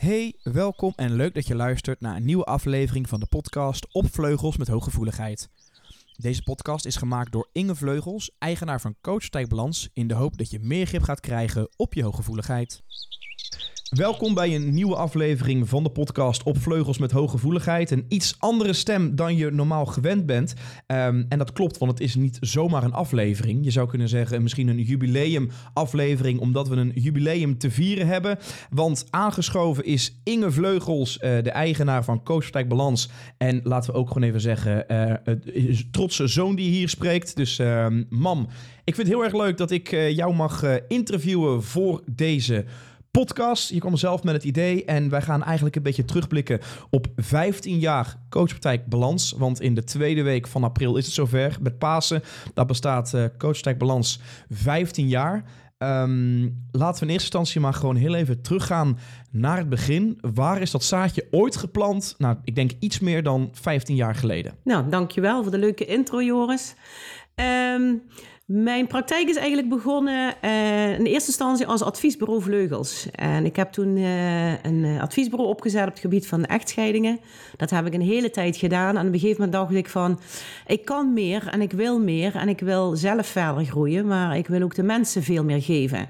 Hey, 0.00 0.34
welkom 0.42 0.92
en 0.96 1.14
leuk 1.14 1.34
dat 1.34 1.46
je 1.46 1.54
luistert 1.54 2.00
naar 2.00 2.16
een 2.16 2.24
nieuwe 2.24 2.44
aflevering 2.44 3.08
van 3.08 3.20
de 3.20 3.26
podcast 3.26 3.86
Op 3.92 4.12
Vleugels 4.12 4.56
met 4.56 4.68
Hooggevoeligheid. 4.68 5.48
Deze 6.16 6.42
podcast 6.42 6.84
is 6.84 6.96
gemaakt 6.96 7.32
door 7.32 7.48
Inge 7.52 7.74
Vleugels, 7.74 8.30
eigenaar 8.38 8.80
van 8.80 8.96
Coach 9.00 9.30
Balans, 9.30 9.88
in 9.92 10.06
de 10.06 10.14
hoop 10.14 10.38
dat 10.38 10.50
je 10.50 10.58
meer 10.60 10.86
grip 10.86 11.02
gaat 11.02 11.20
krijgen 11.20 11.68
op 11.76 11.94
je 11.94 12.02
hooggevoeligheid. 12.02 12.82
Welkom 13.90 14.34
bij 14.34 14.54
een 14.54 14.74
nieuwe 14.74 14.96
aflevering 14.96 15.68
van 15.68 15.82
de 15.82 15.90
podcast 15.90 16.42
Op 16.42 16.58
Vleugels 16.58 16.98
met 16.98 17.10
Hooggevoeligheid. 17.10 17.90
Een 17.90 18.04
iets 18.08 18.36
andere 18.38 18.72
stem 18.72 19.16
dan 19.16 19.36
je 19.36 19.50
normaal 19.50 19.86
gewend 19.86 20.26
bent. 20.26 20.54
Ehm, 20.86 21.24
en 21.28 21.38
dat 21.38 21.52
klopt, 21.52 21.78
want 21.78 21.90
het 21.90 22.00
is 22.00 22.14
niet 22.14 22.38
zomaar 22.40 22.82
een 22.82 22.92
aflevering. 22.92 23.64
Je 23.64 23.70
zou 23.70 23.88
kunnen 23.88 24.08
zeggen 24.08 24.42
misschien 24.42 24.68
een 24.68 24.82
jubileumaflevering, 24.82 26.40
omdat 26.40 26.68
we 26.68 26.76
een 26.76 26.92
jubileum 26.94 27.58
te 27.58 27.70
vieren 27.70 28.06
hebben. 28.06 28.38
Want 28.70 29.06
aangeschoven 29.10 29.84
is 29.84 30.20
Inge 30.24 30.50
Vleugels, 30.50 31.14
uh, 31.14 31.20
de 31.42 31.50
eigenaar 31.50 32.04
van 32.04 32.22
Coach 32.22 32.50
Balans. 32.50 33.10
En 33.38 33.60
laten 33.62 33.92
we 33.92 33.98
ook 33.98 34.08
gewoon 34.08 34.28
even 34.28 34.40
zeggen, 34.40 34.84
uh, 34.88 35.74
trotse 35.90 36.26
zoon 36.26 36.54
die 36.54 36.70
hier 36.70 36.88
spreekt. 36.88 37.36
Dus 37.36 37.58
ehm, 37.58 38.02
mam, 38.08 38.48
ik 38.84 38.94
vind 38.94 39.06
het 39.06 39.16
heel 39.16 39.24
erg 39.24 39.34
leuk 39.34 39.56
dat 39.56 39.70
ik 39.70 39.92
uh, 39.92 40.10
jou 40.16 40.34
mag 40.34 40.64
interviewen 40.88 41.62
voor 41.62 42.02
deze 42.06 42.64
podcast. 43.10 43.68
Je 43.68 43.78
kwam 43.78 43.96
zelf 43.96 44.22
met 44.22 44.34
het 44.34 44.44
idee 44.44 44.84
en 44.84 45.10
wij 45.10 45.22
gaan 45.22 45.42
eigenlijk 45.42 45.76
een 45.76 45.82
beetje 45.82 46.04
terugblikken 46.04 46.60
op 46.90 47.06
15 47.16 47.78
jaar 47.78 48.16
Coachpraktijk 48.28 48.86
Balans. 48.86 49.34
Want 49.38 49.60
in 49.60 49.74
de 49.74 49.84
tweede 49.84 50.22
week 50.22 50.46
van 50.46 50.64
april 50.64 50.96
is 50.96 51.04
het 51.04 51.14
zover 51.14 51.58
met 51.60 51.78
Pasen. 51.78 52.22
Dat 52.54 52.66
bestaat 52.66 53.12
uh, 53.14 53.24
Coachpraktijk 53.24 53.78
Balans 53.78 54.20
15 54.48 55.08
jaar. 55.08 55.44
Um, 55.78 56.66
laten 56.70 57.00
we 57.00 57.06
in 57.06 57.12
eerste 57.12 57.12
instantie 57.12 57.60
maar 57.60 57.74
gewoon 57.74 57.96
heel 57.96 58.14
even 58.14 58.42
teruggaan 58.42 58.98
naar 59.30 59.56
het 59.56 59.68
begin. 59.68 60.18
Waar 60.34 60.60
is 60.60 60.70
dat 60.70 60.84
zaadje 60.84 61.26
ooit 61.30 61.56
geplant? 61.56 62.14
Nou, 62.18 62.36
ik 62.44 62.54
denk 62.54 62.70
iets 62.78 62.98
meer 62.98 63.22
dan 63.22 63.48
15 63.52 63.94
jaar 63.94 64.14
geleden. 64.14 64.54
Nou, 64.64 64.88
dankjewel 64.88 65.42
voor 65.42 65.52
de 65.52 65.58
leuke 65.58 65.84
intro, 65.84 66.22
Joris. 66.22 66.74
Um, 67.74 68.02
mijn 68.52 68.86
praktijk 68.86 69.28
is 69.28 69.36
eigenlijk 69.36 69.68
begonnen 69.68 70.34
uh, 70.44 70.98
in 70.98 71.04
eerste 71.04 71.28
instantie 71.28 71.66
als 71.66 71.82
adviesbureau 71.82 72.42
Vleugels. 72.42 73.08
En 73.10 73.44
ik 73.44 73.56
heb 73.56 73.72
toen 73.72 73.96
uh, 73.96 74.64
een 74.64 74.84
eh, 74.84 75.00
adviesbureau 75.00 75.50
opgezet 75.50 75.82
op 75.82 75.90
het 75.90 75.98
gebied 75.98 76.26
van 76.26 76.44
echtscheidingen. 76.44 77.20
Dat 77.56 77.70
heb 77.70 77.86
ik 77.86 77.94
een 77.94 78.00
hele 78.00 78.30
tijd 78.30 78.56
gedaan. 78.56 78.96
En 78.96 79.06
op 79.06 79.12
een 79.12 79.18
gegeven 79.18 79.44
moment 79.44 79.52
dacht 79.52 79.74
ik 79.74 79.88
van, 79.88 80.20
ik 80.66 80.84
kan 80.84 81.12
meer 81.12 81.48
en 81.48 81.60
ik 81.60 81.72
wil 81.72 82.00
meer. 82.00 82.36
En 82.36 82.48
ik 82.48 82.60
wil 82.60 82.96
zelf 82.96 83.26
verder 83.26 83.64
groeien, 83.64 84.06
maar 84.06 84.36
ik 84.36 84.46
wil 84.46 84.62
ook 84.62 84.74
de 84.74 84.82
mensen 84.82 85.22
veel 85.22 85.44
meer 85.44 85.62
geven. 85.62 86.08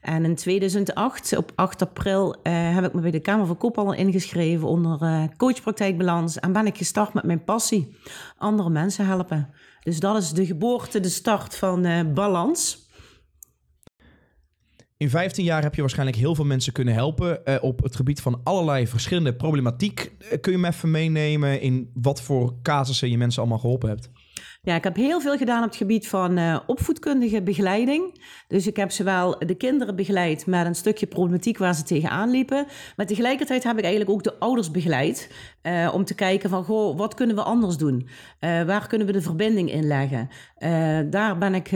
En 0.00 0.24
in 0.24 0.34
2008, 0.34 1.36
op 1.36 1.52
8 1.54 1.82
april, 1.82 2.36
heb 2.42 2.84
ik 2.84 2.92
me 2.92 3.00
bij 3.00 3.10
de 3.10 3.20
Kamer 3.20 3.46
van 3.46 3.56
Koophandel 3.56 3.94
ingeschreven 3.94 4.68
onder 4.68 5.28
coachpraktijkbalans. 5.36 6.38
En 6.38 6.52
ben 6.52 6.66
ik 6.66 6.76
gestart 6.76 7.14
met 7.14 7.24
mijn 7.24 7.44
passie. 7.44 7.96
Andere 8.38 8.70
mensen 8.70 9.06
helpen. 9.06 9.48
Dus 9.86 10.00
dat 10.00 10.22
is 10.22 10.30
de 10.30 10.46
geboorte, 10.46 11.00
de 11.00 11.08
start 11.08 11.56
van 11.56 11.86
uh, 11.86 12.00
balans. 12.14 12.88
In 14.96 15.10
15 15.10 15.44
jaar 15.44 15.62
heb 15.62 15.74
je 15.74 15.80
waarschijnlijk 15.80 16.18
heel 16.18 16.34
veel 16.34 16.44
mensen 16.44 16.72
kunnen 16.72 16.94
helpen 16.94 17.40
uh, 17.44 17.56
op 17.60 17.82
het 17.82 17.96
gebied 17.96 18.20
van 18.20 18.40
allerlei 18.44 18.86
verschillende 18.86 19.34
problematiek. 19.34 20.12
Uh, 20.18 20.40
kun 20.40 20.52
je 20.52 20.58
me 20.58 20.68
even 20.68 20.90
meenemen 20.90 21.60
in 21.60 21.90
wat 21.94 22.22
voor 22.22 22.54
casussen 22.62 23.10
je 23.10 23.16
mensen 23.16 23.40
allemaal 23.40 23.58
geholpen 23.58 23.88
hebt? 23.88 24.10
Ja, 24.66 24.74
ik 24.74 24.84
heb 24.84 24.96
heel 24.96 25.20
veel 25.20 25.36
gedaan 25.36 25.62
op 25.62 25.68
het 25.68 25.76
gebied 25.76 26.08
van 26.08 26.38
uh, 26.38 26.58
opvoedkundige 26.66 27.42
begeleiding. 27.42 28.20
Dus 28.48 28.66
ik 28.66 28.76
heb 28.76 28.90
zowel 28.90 29.38
de 29.38 29.54
kinderen 29.54 29.96
begeleid 29.96 30.46
met 30.46 30.66
een 30.66 30.74
stukje 30.74 31.06
problematiek 31.06 31.58
waar 31.58 31.74
ze 31.74 31.82
tegenaan 31.82 32.30
liepen. 32.30 32.66
Maar 32.96 33.06
tegelijkertijd 33.06 33.64
heb 33.64 33.78
ik 33.78 33.84
eigenlijk 33.84 34.12
ook 34.12 34.22
de 34.22 34.38
ouders 34.38 34.70
begeleid. 34.70 35.30
Uh, 35.62 35.90
om 35.94 36.04
te 36.04 36.14
kijken 36.14 36.50
van, 36.50 36.64
goh, 36.64 36.98
wat 36.98 37.14
kunnen 37.14 37.36
we 37.36 37.42
anders 37.42 37.76
doen? 37.76 38.08
Uh, 38.40 38.62
waar 38.62 38.86
kunnen 38.86 39.06
we 39.06 39.12
de 39.12 39.22
verbinding 39.22 39.72
in 39.72 39.86
leggen? 39.86 40.28
daar 41.10 41.38
ben 41.38 41.54
ik 41.54 41.70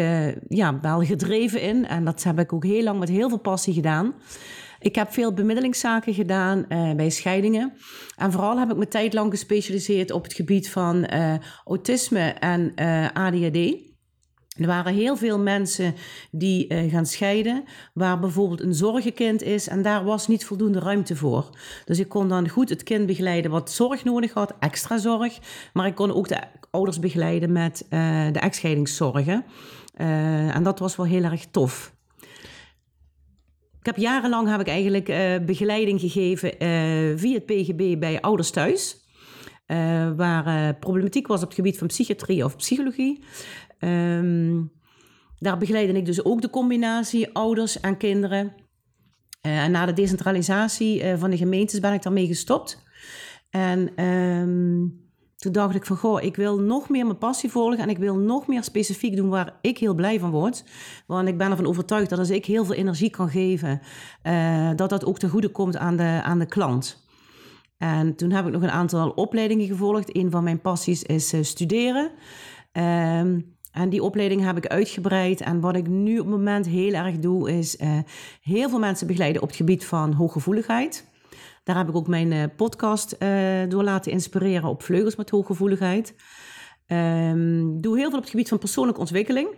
ja, 0.48 0.80
wel 0.80 1.00
gedreven 1.04 1.60
in. 1.60 1.86
En 1.86 2.04
dat 2.04 2.22
heb 2.22 2.38
ik 2.38 2.52
ook 2.52 2.64
heel 2.64 2.82
lang 2.82 2.98
met 2.98 3.08
heel 3.08 3.28
veel 3.28 3.38
passie 3.38 3.74
gedaan. 3.74 4.14
Ik 4.80 4.94
heb 4.94 5.12
veel 5.12 5.32
bemiddelingszaken 5.32 6.14
gedaan 6.14 6.64
uh, 6.68 6.92
bij 6.92 7.10
scheidingen. 7.10 7.72
En 8.16 8.32
vooral 8.32 8.58
heb 8.58 8.70
ik 8.70 8.76
me 8.76 8.88
tijd 8.88 9.12
lang 9.12 9.30
gespecialiseerd 9.30 10.10
op 10.10 10.22
het 10.22 10.32
gebied 10.32 10.70
van 10.70 11.06
uh, 11.12 11.34
autisme 11.64 12.20
en 12.28 12.72
eh, 12.74 13.06
ADHD. 13.12 13.88
Er 14.56 14.66
waren 14.66 14.94
heel 14.94 15.16
veel 15.16 15.38
mensen 15.38 15.94
die 16.30 16.88
gaan 16.90 17.06
scheiden, 17.06 17.64
waar 17.94 18.18
bijvoorbeeld 18.18 18.60
een 18.60 18.74
zorgenkind 18.74 19.42
is 19.42 19.68
en 19.68 19.82
daar 19.82 20.04
was 20.04 20.28
niet 20.28 20.44
voldoende 20.44 20.78
ruimte 20.78 21.16
voor. 21.16 21.50
Dus 21.84 21.98
ik 21.98 22.08
kon 22.08 22.28
dan 22.28 22.48
goed 22.48 22.68
het 22.68 22.82
kind 22.82 23.06
begeleiden 23.06 23.50
wat 23.50 23.70
zorg 23.70 24.04
nodig 24.04 24.32
had, 24.32 24.54
extra 24.58 24.98
zorg, 24.98 25.38
maar 25.72 25.86
ik 25.86 25.94
kon 25.94 26.14
ook 26.14 26.28
de 26.28 26.40
ouders 26.70 26.98
begeleiden 26.98 27.52
met 27.52 27.86
de 28.32 28.38
echtscheidingszorgen. 28.40 29.44
Uh, 30.00 30.54
en 30.54 30.62
dat 30.62 30.78
was 30.78 30.96
wel 30.96 31.06
heel 31.06 31.22
erg 31.22 31.46
tof. 31.46 31.94
Ik 33.80 33.86
heb 33.86 33.96
jarenlang 33.96 34.48
heb 34.48 34.60
ik 34.60 34.68
eigenlijk 34.68 35.08
uh, 35.08 35.38
begeleiding 35.46 36.00
gegeven 36.00 36.48
uh, 36.48 37.18
via 37.18 37.34
het 37.34 37.46
PGB 37.46 37.98
bij 37.98 38.20
ouders 38.20 38.50
thuis. 38.50 39.08
Uh, 39.66 40.10
waar 40.16 40.74
problematiek 40.74 41.26
was 41.26 41.40
op 41.40 41.46
het 41.46 41.54
gebied 41.54 41.78
van 41.78 41.86
psychiatrie 41.86 42.44
of 42.44 42.56
psychologie. 42.56 43.24
Um, 43.78 44.72
daar 45.38 45.58
begeleidde 45.58 45.98
ik 45.98 46.04
dus 46.04 46.24
ook 46.24 46.42
de 46.42 46.50
combinatie 46.50 47.34
ouders 47.34 47.80
en 47.80 47.96
kinderen. 47.96 48.54
en 49.40 49.70
na 49.70 49.86
de 49.86 49.92
decentralisatie 49.92 51.16
van 51.16 51.30
de 51.30 51.36
gemeentes 51.36 51.80
ben 51.80 51.92
ik 51.92 52.02
daarmee 52.02 52.26
gestopt. 52.26 52.82
En 53.50 54.04
um, 54.04 55.09
toen 55.40 55.52
dacht 55.52 55.74
ik 55.74 55.86
van, 55.86 55.96
goh, 55.96 56.22
ik 56.22 56.36
wil 56.36 56.58
nog 56.58 56.88
meer 56.88 57.06
mijn 57.06 57.18
passie 57.18 57.50
volgen 57.50 57.78
en 57.78 57.88
ik 57.88 57.98
wil 57.98 58.16
nog 58.16 58.46
meer 58.46 58.64
specifiek 58.64 59.16
doen 59.16 59.28
waar 59.28 59.58
ik 59.60 59.78
heel 59.78 59.94
blij 59.94 60.18
van 60.18 60.30
word. 60.30 60.64
Want 61.06 61.28
ik 61.28 61.38
ben 61.38 61.50
ervan 61.50 61.66
overtuigd 61.66 62.10
dat 62.10 62.18
als 62.18 62.30
ik 62.30 62.44
heel 62.44 62.64
veel 62.64 62.74
energie 62.74 63.10
kan 63.10 63.28
geven, 63.28 63.80
uh, 64.22 64.70
dat 64.76 64.90
dat 64.90 65.04
ook 65.04 65.18
ten 65.18 65.28
goede 65.28 65.48
komt 65.48 65.76
aan 65.76 65.96
de, 65.96 66.20
aan 66.22 66.38
de 66.38 66.46
klant. 66.46 67.04
En 67.78 68.16
toen 68.16 68.30
heb 68.30 68.46
ik 68.46 68.52
nog 68.52 68.62
een 68.62 68.70
aantal 68.70 69.10
opleidingen 69.10 69.66
gevolgd. 69.66 70.16
Een 70.16 70.30
van 70.30 70.44
mijn 70.44 70.60
passies 70.60 71.02
is 71.02 71.34
uh, 71.34 71.42
studeren. 71.42 72.10
Um, 72.72 73.56
en 73.72 73.88
die 73.88 74.02
opleiding 74.02 74.44
heb 74.44 74.56
ik 74.56 74.66
uitgebreid. 74.66 75.40
En 75.40 75.60
wat 75.60 75.76
ik 75.76 75.88
nu 75.88 76.18
op 76.18 76.26
het 76.26 76.36
moment 76.36 76.66
heel 76.66 76.92
erg 76.92 77.18
doe, 77.18 77.50
is 77.58 77.76
uh, 77.76 77.98
heel 78.42 78.68
veel 78.68 78.78
mensen 78.78 79.06
begeleiden 79.06 79.42
op 79.42 79.48
het 79.48 79.56
gebied 79.56 79.84
van 79.84 80.12
hooggevoeligheid. 80.12 81.09
Daar 81.62 81.76
heb 81.76 81.88
ik 81.88 81.96
ook 81.96 82.08
mijn 82.08 82.32
uh, 82.32 82.44
podcast 82.56 83.16
uh, 83.18 83.28
door 83.68 83.82
laten 83.82 84.12
inspireren 84.12 84.68
op 84.68 84.82
Vleugels 84.82 85.16
met 85.16 85.30
Hooggevoeligheid. 85.30 86.14
Um, 86.86 87.80
doe 87.80 87.96
heel 87.96 88.08
veel 88.08 88.16
op 88.16 88.22
het 88.22 88.30
gebied 88.30 88.48
van 88.48 88.58
persoonlijke 88.58 89.00
ontwikkeling. 89.00 89.48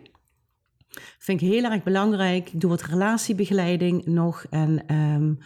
Vind 1.19 1.41
ik 1.41 1.49
heel 1.49 1.65
erg 1.65 1.83
belangrijk. 1.83 2.51
Ik 2.51 2.61
doe 2.61 2.71
wat 2.71 2.83
relatiebegeleiding 2.83 4.07
nog. 4.07 4.45
En 4.51 4.95
um, 4.95 5.39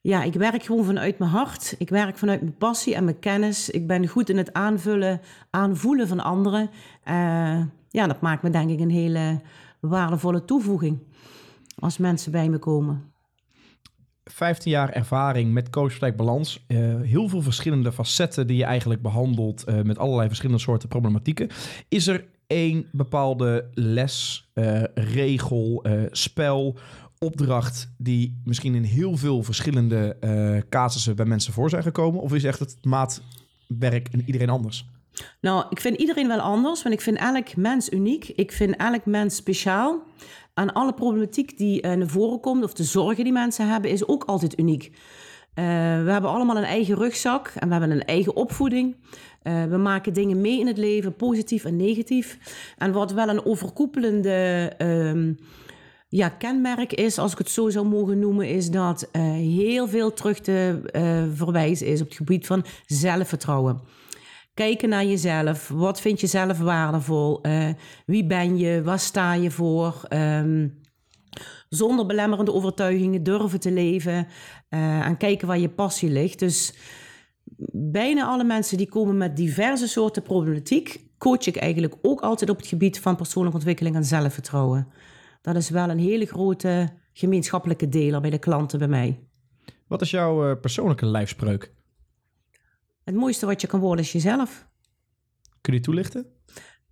ja, 0.00 0.22
ik 0.22 0.34
werk 0.34 0.62
gewoon 0.62 0.84
vanuit 0.84 1.18
mijn 1.18 1.30
hart. 1.30 1.74
Ik 1.78 1.88
werk 1.88 2.18
vanuit 2.18 2.40
mijn 2.40 2.56
passie 2.56 2.94
en 2.94 3.04
mijn 3.04 3.18
kennis. 3.18 3.70
Ik 3.70 3.86
ben 3.86 4.08
goed 4.08 4.28
in 4.28 4.36
het 4.36 4.52
aanvullen, 4.52 5.20
aanvoelen 5.50 6.08
van 6.08 6.20
anderen. 6.20 6.70
Uh, 7.08 7.62
ja, 7.88 8.06
dat 8.06 8.20
maakt 8.20 8.42
me 8.42 8.50
denk 8.50 8.70
ik 8.70 8.80
een 8.80 8.90
hele 8.90 9.40
waardevolle 9.80 10.44
toevoeging 10.44 10.98
als 11.78 11.98
mensen 11.98 12.32
bij 12.32 12.48
me 12.48 12.58
komen. 12.58 13.12
15 14.30 14.70
jaar 14.70 14.90
ervaring 14.90 15.52
met 15.52 15.70
Coach 15.70 16.14
Balans. 16.16 16.64
Uh, 16.68 17.00
heel 17.00 17.28
veel 17.28 17.42
verschillende 17.42 17.92
facetten 17.92 18.46
die 18.46 18.56
je 18.56 18.64
eigenlijk 18.64 19.02
behandelt 19.02 19.64
uh, 19.68 19.82
met 19.82 19.98
allerlei 19.98 20.26
verschillende 20.26 20.62
soorten 20.62 20.88
problematieken. 20.88 21.48
Is 21.88 22.06
er 22.06 22.24
één 22.46 22.86
bepaalde 22.92 23.68
les, 23.74 24.48
uh, 24.54 24.82
regel, 24.94 25.84
spel, 26.10 26.78
opdracht 27.18 27.92
die 27.96 28.40
misschien 28.44 28.74
in 28.74 28.82
heel 28.82 29.16
veel 29.16 29.42
verschillende 29.42 30.16
casussen 30.68 31.16
bij 31.16 31.26
mensen 31.26 31.52
voor 31.52 31.70
zijn 31.70 31.82
gekomen? 31.82 32.20
Of 32.20 32.34
is 32.34 32.44
echt 32.44 32.58
het 32.58 32.76
maatwerk 32.82 34.08
en 34.08 34.22
iedereen 34.26 34.50
anders? 34.50 34.86
Nou, 35.40 35.64
ik 35.70 35.80
vind 35.80 35.96
iedereen 35.96 36.28
wel 36.28 36.40
anders, 36.40 36.82
want 36.82 36.94
ik 36.94 37.00
vind 37.00 37.18
elk 37.18 37.56
mens 37.56 37.90
uniek. 37.90 38.28
Ik 38.28 38.52
vind 38.52 38.76
elk 38.76 39.06
mens 39.06 39.36
speciaal 39.36 40.02
aan 40.54 40.72
alle 40.72 40.94
problematiek 40.94 41.58
die 41.58 41.82
uh, 41.82 41.92
naar 41.92 42.08
voren 42.08 42.40
komt, 42.40 42.64
of 42.64 42.72
de 42.72 42.84
zorgen 42.84 43.24
die 43.24 43.32
mensen 43.32 43.68
hebben, 43.68 43.90
is 43.90 44.06
ook 44.06 44.24
altijd 44.24 44.58
uniek. 44.58 44.84
Uh, 44.84 45.64
we 46.04 46.10
hebben 46.10 46.30
allemaal 46.30 46.56
een 46.56 46.64
eigen 46.64 46.94
rugzak 46.94 47.52
en 47.56 47.66
we 47.66 47.74
hebben 47.74 47.90
een 47.90 48.04
eigen 48.04 48.36
opvoeding. 48.36 48.96
Uh, 49.42 49.64
we 49.64 49.76
maken 49.76 50.12
dingen 50.12 50.40
mee 50.40 50.60
in 50.60 50.66
het 50.66 50.78
leven, 50.78 51.16
positief 51.16 51.64
en 51.64 51.76
negatief. 51.76 52.38
En 52.78 52.92
wat 52.92 53.12
wel 53.12 53.28
een 53.28 53.44
overkoepelende 53.44 54.72
um, 54.78 55.38
ja, 56.08 56.28
kenmerk 56.28 56.92
is, 56.92 57.18
als 57.18 57.32
ik 57.32 57.38
het 57.38 57.50
zo 57.50 57.68
zou 57.68 57.86
mogen 57.86 58.18
noemen, 58.18 58.48
is 58.48 58.70
dat 58.70 59.08
heel 59.12 59.88
veel 59.88 60.12
terug 60.12 60.40
te 60.40 60.80
verwijzen 61.34 61.86
is 61.86 62.00
op 62.00 62.06
het 62.06 62.16
gebied 62.16 62.46
van 62.46 62.64
zelfvertrouwen. 62.86 63.80
Kijken 64.58 64.88
naar 64.88 65.04
jezelf. 65.04 65.68
Wat 65.68 66.00
vind 66.00 66.20
je 66.20 66.26
zelf 66.26 66.58
waardevol? 66.58 67.46
Uh, 67.46 67.68
wie 68.06 68.26
ben 68.26 68.56
je? 68.56 68.82
Waar 68.82 68.98
sta 68.98 69.34
je 69.34 69.50
voor? 69.50 70.02
Um, 70.12 70.80
zonder 71.68 72.06
belemmerende 72.06 72.52
overtuigingen 72.52 73.22
durven 73.22 73.60
te 73.60 73.70
leven 73.70 74.26
uh, 74.70 75.06
en 75.06 75.16
kijken 75.16 75.46
waar 75.46 75.58
je 75.58 75.68
passie 75.68 76.10
ligt. 76.10 76.38
Dus 76.38 76.74
bijna 77.72 78.26
alle 78.26 78.44
mensen 78.44 78.76
die 78.76 78.88
komen 78.88 79.16
met 79.16 79.36
diverse 79.36 79.88
soorten 79.88 80.22
problematiek, 80.22 81.00
coach 81.18 81.46
ik 81.46 81.56
eigenlijk 81.56 81.94
ook 82.02 82.20
altijd 82.20 82.50
op 82.50 82.56
het 82.56 82.66
gebied 82.66 83.00
van 83.00 83.16
persoonlijke 83.16 83.58
ontwikkeling 83.58 83.96
en 83.96 84.04
zelfvertrouwen. 84.04 84.88
Dat 85.42 85.56
is 85.56 85.70
wel 85.70 85.88
een 85.88 85.98
hele 85.98 86.26
grote 86.26 86.88
gemeenschappelijke 87.12 87.88
deler 87.88 88.20
bij 88.20 88.30
de 88.30 88.38
klanten 88.38 88.78
bij 88.78 88.88
mij. 88.88 89.20
Wat 89.86 90.02
is 90.02 90.10
jouw 90.10 90.50
uh, 90.50 90.60
persoonlijke 90.60 91.06
lijfspreuk? 91.06 91.76
Het 93.08 93.16
mooiste 93.16 93.46
wat 93.46 93.60
je 93.60 93.66
kan 93.66 93.80
worden 93.80 94.04
is 94.04 94.12
jezelf. 94.12 94.66
Kun 95.60 95.74
je 95.74 95.80
toelichten? 95.80 96.26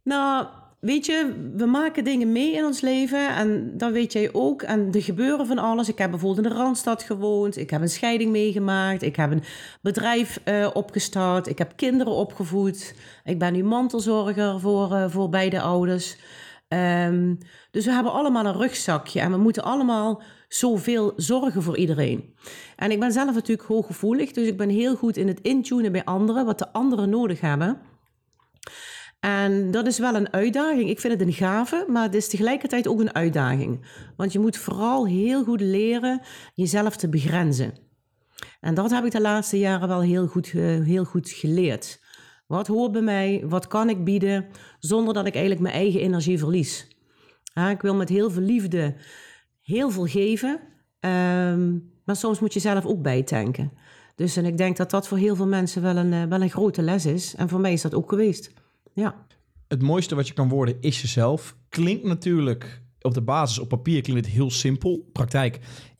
Nou, 0.02 0.46
weet 0.80 1.06
je, 1.06 1.50
we 1.56 1.66
maken 1.66 2.04
dingen 2.04 2.32
mee 2.32 2.52
in 2.52 2.64
ons 2.64 2.80
leven 2.80 3.36
en 3.36 3.78
dat 3.78 3.92
weet 3.92 4.12
jij 4.12 4.32
ook. 4.32 4.62
En 4.62 4.92
er 4.92 5.02
gebeuren 5.02 5.46
van 5.46 5.58
alles. 5.58 5.88
Ik 5.88 5.98
heb 5.98 6.10
bijvoorbeeld 6.10 6.46
in 6.46 6.52
de 6.52 6.58
Randstad 6.58 7.02
gewoond. 7.02 7.56
Ik 7.56 7.70
heb 7.70 7.80
een 7.80 7.88
scheiding 7.88 8.30
meegemaakt. 8.30 9.02
Ik 9.02 9.16
heb 9.16 9.30
een 9.30 9.42
bedrijf 9.80 10.40
uh, 10.44 10.70
opgestart. 10.72 11.46
Ik 11.46 11.58
heb 11.58 11.72
kinderen 11.76 12.12
opgevoed. 12.12 12.94
Ik 13.24 13.38
ben 13.38 13.52
nu 13.52 13.64
mantelzorger 13.64 14.60
voor, 14.60 14.92
uh, 14.92 15.04
voor 15.08 15.28
beide 15.28 15.60
ouders. 15.60 16.16
Um, 16.68 17.38
dus 17.70 17.84
we 17.84 17.92
hebben 17.92 18.12
allemaal 18.12 18.46
een 18.46 18.56
rugzakje 18.56 19.20
en 19.20 19.30
we 19.30 19.36
moeten 19.36 19.64
allemaal 19.64 20.22
zoveel 20.48 21.12
zorgen 21.16 21.62
voor 21.62 21.76
iedereen. 21.76 22.34
En 22.76 22.90
ik 22.90 23.00
ben 23.00 23.12
zelf 23.12 23.34
natuurlijk 23.34 23.68
hooggevoelig, 23.68 24.32
dus 24.32 24.46
ik 24.46 24.56
ben 24.56 24.68
heel 24.68 24.96
goed 24.96 25.16
in 25.16 25.28
het 25.28 25.40
intunen 25.40 25.92
bij 25.92 26.04
anderen, 26.04 26.44
wat 26.44 26.58
de 26.58 26.72
anderen 26.72 27.10
nodig 27.10 27.40
hebben. 27.40 27.80
En 29.20 29.70
dat 29.70 29.86
is 29.86 29.98
wel 29.98 30.14
een 30.14 30.32
uitdaging. 30.32 30.90
Ik 30.90 31.00
vind 31.00 31.12
het 31.12 31.22
een 31.22 31.32
gave, 31.32 31.84
maar 31.88 32.02
het 32.02 32.14
is 32.14 32.28
tegelijkertijd 32.28 32.86
ook 32.86 33.00
een 33.00 33.14
uitdaging. 33.14 33.86
Want 34.16 34.32
je 34.32 34.38
moet 34.38 34.56
vooral 34.56 35.06
heel 35.06 35.44
goed 35.44 35.60
leren 35.60 36.20
jezelf 36.54 36.96
te 36.96 37.08
begrenzen. 37.08 37.74
En 38.60 38.74
dat 38.74 38.90
heb 38.90 39.04
ik 39.04 39.12
de 39.12 39.20
laatste 39.20 39.58
jaren 39.58 39.88
wel 39.88 40.00
heel 40.00 40.26
goed, 40.26 40.46
heel 40.46 41.04
goed 41.04 41.30
geleerd. 41.30 42.00
Wat 42.46 42.66
hoort 42.66 42.92
bij 42.92 43.02
mij? 43.02 43.42
Wat 43.46 43.66
kan 43.66 43.88
ik 43.88 44.04
bieden? 44.04 44.46
Zonder 44.78 45.14
dat 45.14 45.26
ik 45.26 45.32
eigenlijk 45.32 45.62
mijn 45.62 45.74
eigen 45.74 46.00
energie 46.00 46.38
verlies. 46.38 46.88
ik 47.70 47.80
wil 47.80 47.94
met 47.94 48.08
heel 48.08 48.30
veel 48.30 48.42
liefde 48.42 48.94
heel 49.66 49.90
veel 49.90 50.06
geven. 50.06 50.60
Ehm, 51.00 51.78
maar 52.04 52.16
soms 52.16 52.40
moet 52.40 52.52
je 52.52 52.60
zelf 52.60 52.84
ook 52.84 53.02
bijtanken. 53.02 53.72
Dus 54.14 54.36
en 54.36 54.44
ik 54.44 54.56
denk 54.56 54.76
dat 54.76 54.90
dat 54.90 55.08
voor 55.08 55.18
heel 55.18 55.36
veel 55.36 55.46
mensen 55.46 55.82
wel 55.82 55.96
een, 55.96 56.12
eh, 56.12 56.24
wel 56.24 56.42
een 56.42 56.50
grote 56.50 56.82
les 56.82 57.06
is. 57.06 57.34
En 57.34 57.48
voor 57.48 57.60
mij 57.60 57.72
is 57.72 57.82
dat 57.82 57.94
ook 57.94 58.08
geweest. 58.08 58.52
Ja. 58.92 59.26
Het 59.68 59.82
mooiste 59.82 60.14
wat 60.14 60.28
je 60.28 60.34
kan 60.34 60.48
worden 60.48 60.76
is 60.80 61.00
jezelf. 61.00 61.56
Klinkt 61.68 62.04
natuurlijk 62.04 62.82
op 63.00 63.14
de 63.14 63.22
basis, 63.22 63.58
op 63.58 63.68
papier 63.68 64.02
klinkt 64.02 64.24
het 64.24 64.34
heel 64.34 64.50
simpel. 64.50 65.08
Praktijk 65.12 65.58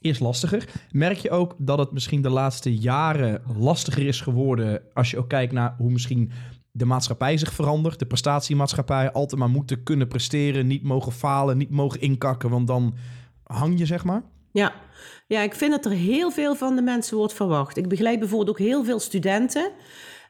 is 0.09 0.19
lastiger. 0.19 0.69
Merk 0.91 1.17
je 1.17 1.31
ook 1.31 1.55
dat 1.59 1.79
het 1.79 1.93
misschien 1.93 2.23
de 2.23 2.31
laatste 2.31 2.77
jaren 2.77 3.43
lastiger 3.59 4.07
is 4.07 4.21
geworden 4.21 4.83
als 4.95 5.11
je 5.11 5.19
ook 5.19 5.29
kijkt 5.29 5.53
naar 5.53 5.75
hoe 5.79 5.91
misschien 5.91 6.31
de 6.71 6.85
maatschappij 6.85 7.37
zich 7.37 7.53
verandert. 7.53 7.99
De 7.99 8.07
prestatiemaatschappij 8.07 9.13
altijd 9.13 9.41
maar 9.41 9.51
moeten 9.51 9.83
kunnen 9.83 10.09
presteren, 10.09 10.67
niet 10.67 10.83
mogen 10.83 11.13
falen, 11.13 11.59
niet 11.59 11.71
mogen 11.71 12.01
inkakken, 12.01 12.51
want 12.51 12.67
dan 12.67 12.95
hang 13.43 13.79
je 13.79 13.87
zeg 13.87 14.05
maar. 14.05 14.23
Ja. 14.53 14.73
ja, 15.27 15.41
ik 15.41 15.55
vind 15.55 15.71
dat 15.71 15.85
er 15.85 15.91
heel 15.91 16.31
veel 16.31 16.55
van 16.55 16.77
de 16.77 16.83
mensen 16.83 17.17
wordt 17.17 17.33
verwacht. 17.33 17.77
Ik 17.77 17.89
begeleid 17.89 18.19
bijvoorbeeld 18.19 18.51
ook 18.51 18.67
heel 18.67 18.85
veel 18.85 18.99
studenten. 18.99 19.73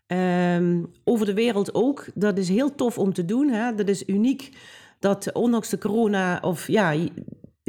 Ehm, 0.07 0.83
over 1.05 1.27
de 1.27 1.35
wereld 1.35 1.75
ook. 1.75 2.07
Dat 2.15 2.39
is 2.39 2.49
heel 2.49 2.75
tof 2.75 2.99
om 2.99 3.13
te 3.13 3.25
doen. 3.25 3.49
Hè? 3.49 3.75
Dat 3.75 3.89
is 3.89 4.07
uniek 4.07 4.57
dat 4.99 5.33
ondanks 5.33 5.69
de 5.69 5.79
corona, 5.79 6.39
of 6.43 6.69
ja, 6.69 6.95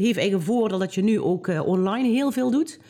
heeft 0.06 0.20
eigen 0.20 0.42
voordeel 0.42 0.78
dat 0.78 0.94
je 0.94 1.04
nu 1.04 1.22
ook 1.22 1.48
uh, 1.48 1.68
online 1.68 2.08
heel 2.08 2.32
veel 2.32 2.52
doet. 2.52 2.80
Uh, 2.80 2.84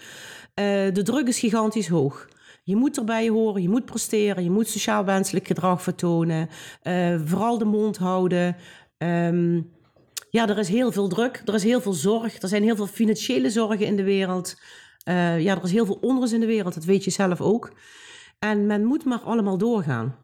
de 0.94 1.01
druk 1.04 1.27
is 1.27 1.39
gigantisch 1.39 1.88
hoog. 1.88 2.27
Je 2.63 2.75
moet 2.75 2.98
erbij 2.98 3.30
horen, 3.30 3.62
je 3.62 3.69
moet 3.69 3.86
presteren, 3.86 4.44
je 4.44 4.51
moet 4.51 4.68
sociaal 4.68 5.06
wenselijk 5.06 5.48
gedrag 5.48 5.81
vertonen. 5.81 6.50
Uh, 6.83 7.21
vooral 7.25 7.57
de 7.57 7.65
mond 7.65 7.98
houden. 7.98 8.56
Um, 8.98 9.71
ja, 10.30 10.48
er 10.48 10.57
is 10.57 10.68
heel 10.68 10.92
veel 10.92 11.07
druk, 11.07 11.42
er 11.45 11.54
is 11.54 11.63
heel 11.63 11.81
veel 11.81 11.94
zorg, 11.94 12.42
er 12.42 12.48
zijn 12.48 12.63
heel 12.63 12.75
veel 12.75 12.88
financiële 12.88 13.50
zorgen 13.50 13.86
in 13.86 13.95
de 13.95 14.03
wereld. 14.03 14.56
Ja, 15.06 15.56
er 15.56 15.63
is 15.63 15.71
heel 15.71 15.86
veel 15.86 15.98
onrust 16.01 16.33
in 16.33 16.39
de 16.39 16.45
wereld, 16.45 16.74
dat 16.74 16.83
weet 16.83 17.03
je 17.03 17.12
zelf 17.12 17.42
ook. 17.42 17.71
En 18.39 18.65
men 18.65 18.86
moet 18.86 19.06
maar 19.06 19.19
allemaal 19.19 19.57
doorgaan. 19.57 20.15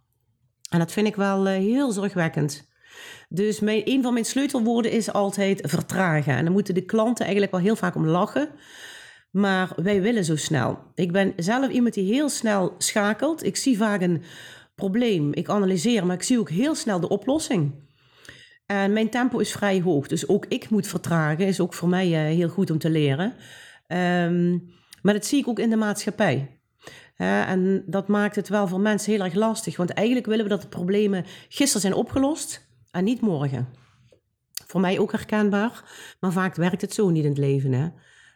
En 0.69 0.79
dat 0.79 0.91
vind 0.91 1.07
ik 1.07 1.15
wel 1.15 1.45
heel 1.45 1.91
zorgwekkend. 1.91 2.73
Dus 3.30 3.60
mijn, 3.60 3.81
een 3.86 4.04
van 4.04 4.13
mijn 4.13 4.25
sleutelwoorden 4.25 4.92
is 4.92 5.13
altijd 5.13 5.62
vertragen. 5.63 6.36
En 6.36 6.44
dan 6.44 6.54
moeten 6.54 6.74
de 6.74 6.86
klanten 6.86 7.24
eigenlijk 7.25 7.54
wel 7.54 7.62
heel 7.63 7.75
vaak 7.75 7.95
om 7.95 8.07
lachen. 8.07 8.50
Maar 9.31 9.72
wij 9.75 10.01
willen 10.01 10.25
zo 10.25 10.36
snel. 10.36 10.80
Ik 10.95 11.12
ben 11.12 11.34
zelf 11.36 11.69
iemand 11.69 11.94
die 11.94 12.13
heel 12.13 12.30
snel 12.30 12.75
schakelt. 12.78 13.44
Ik 13.44 13.56
zie 13.56 13.78
vaak 13.78 14.01
een 14.01 14.24
probleem, 14.75 15.34
ik 15.34 15.50
analyseer, 15.50 16.06
maar 16.06 16.16
ik 16.16 16.24
zie 16.24 16.40
ook 16.40 16.50
heel 16.50 16.75
snel 16.75 17.00
de 17.00 17.10
oplossing. 17.10 17.74
En 18.66 18.94
mijn 18.94 19.10
tempo 19.10 19.38
is 19.38 19.51
vrij 19.51 19.81
hoog, 19.81 20.07
dus 20.07 20.28
ook 20.28 20.46
ik 20.46 20.69
moet 20.69 20.88
vertragen. 20.88 21.48
Is 21.48 21.60
ook 21.60 21.74
voor 21.74 21.89
mij 21.89 22.07
uh, 22.07 22.36
heel 22.36 22.50
goed 22.50 22.72
om 22.72 22.78
te 22.78 22.89
leren. 22.89 23.34
Um, 23.88 24.72
maar 25.01 25.13
dat 25.13 25.25
zie 25.25 25.39
ik 25.39 25.48
ook 25.48 25.60
in 25.60 25.69
de 25.69 25.75
maatschappij. 25.75 26.60
En 27.16 27.84
dat 27.86 28.07
maakt 28.07 28.36
het 28.36 28.50
wel 28.50 28.68
voor 28.68 28.80
mensen 28.80 29.12
heel 29.12 29.24
erg 29.24 29.34
lastig. 29.34 29.78
Want 29.78 29.89
eigenlijk 29.89 30.28
willen 30.28 30.44
we 30.44 30.50
dat 30.50 30.62
de 30.62 30.68
problemen 30.68 31.25
gisteren 31.50 31.81
zijn 31.81 31.94
opgelost 31.94 32.72
en 32.94 33.04
niet 33.04 33.22
morgen. 33.22 33.68
Voor 34.68 34.81
mij 34.81 35.00
ook 35.00 35.12
herkenbaar, 35.12 35.84
maar 36.19 36.31
vaak 36.31 36.56
werkt 36.56 36.81
het 36.81 36.94
zo 36.94 37.10
niet 37.10 37.24
in 37.24 37.30
het 37.30 37.40
leven. 37.40 37.72
Hè? 37.72 37.88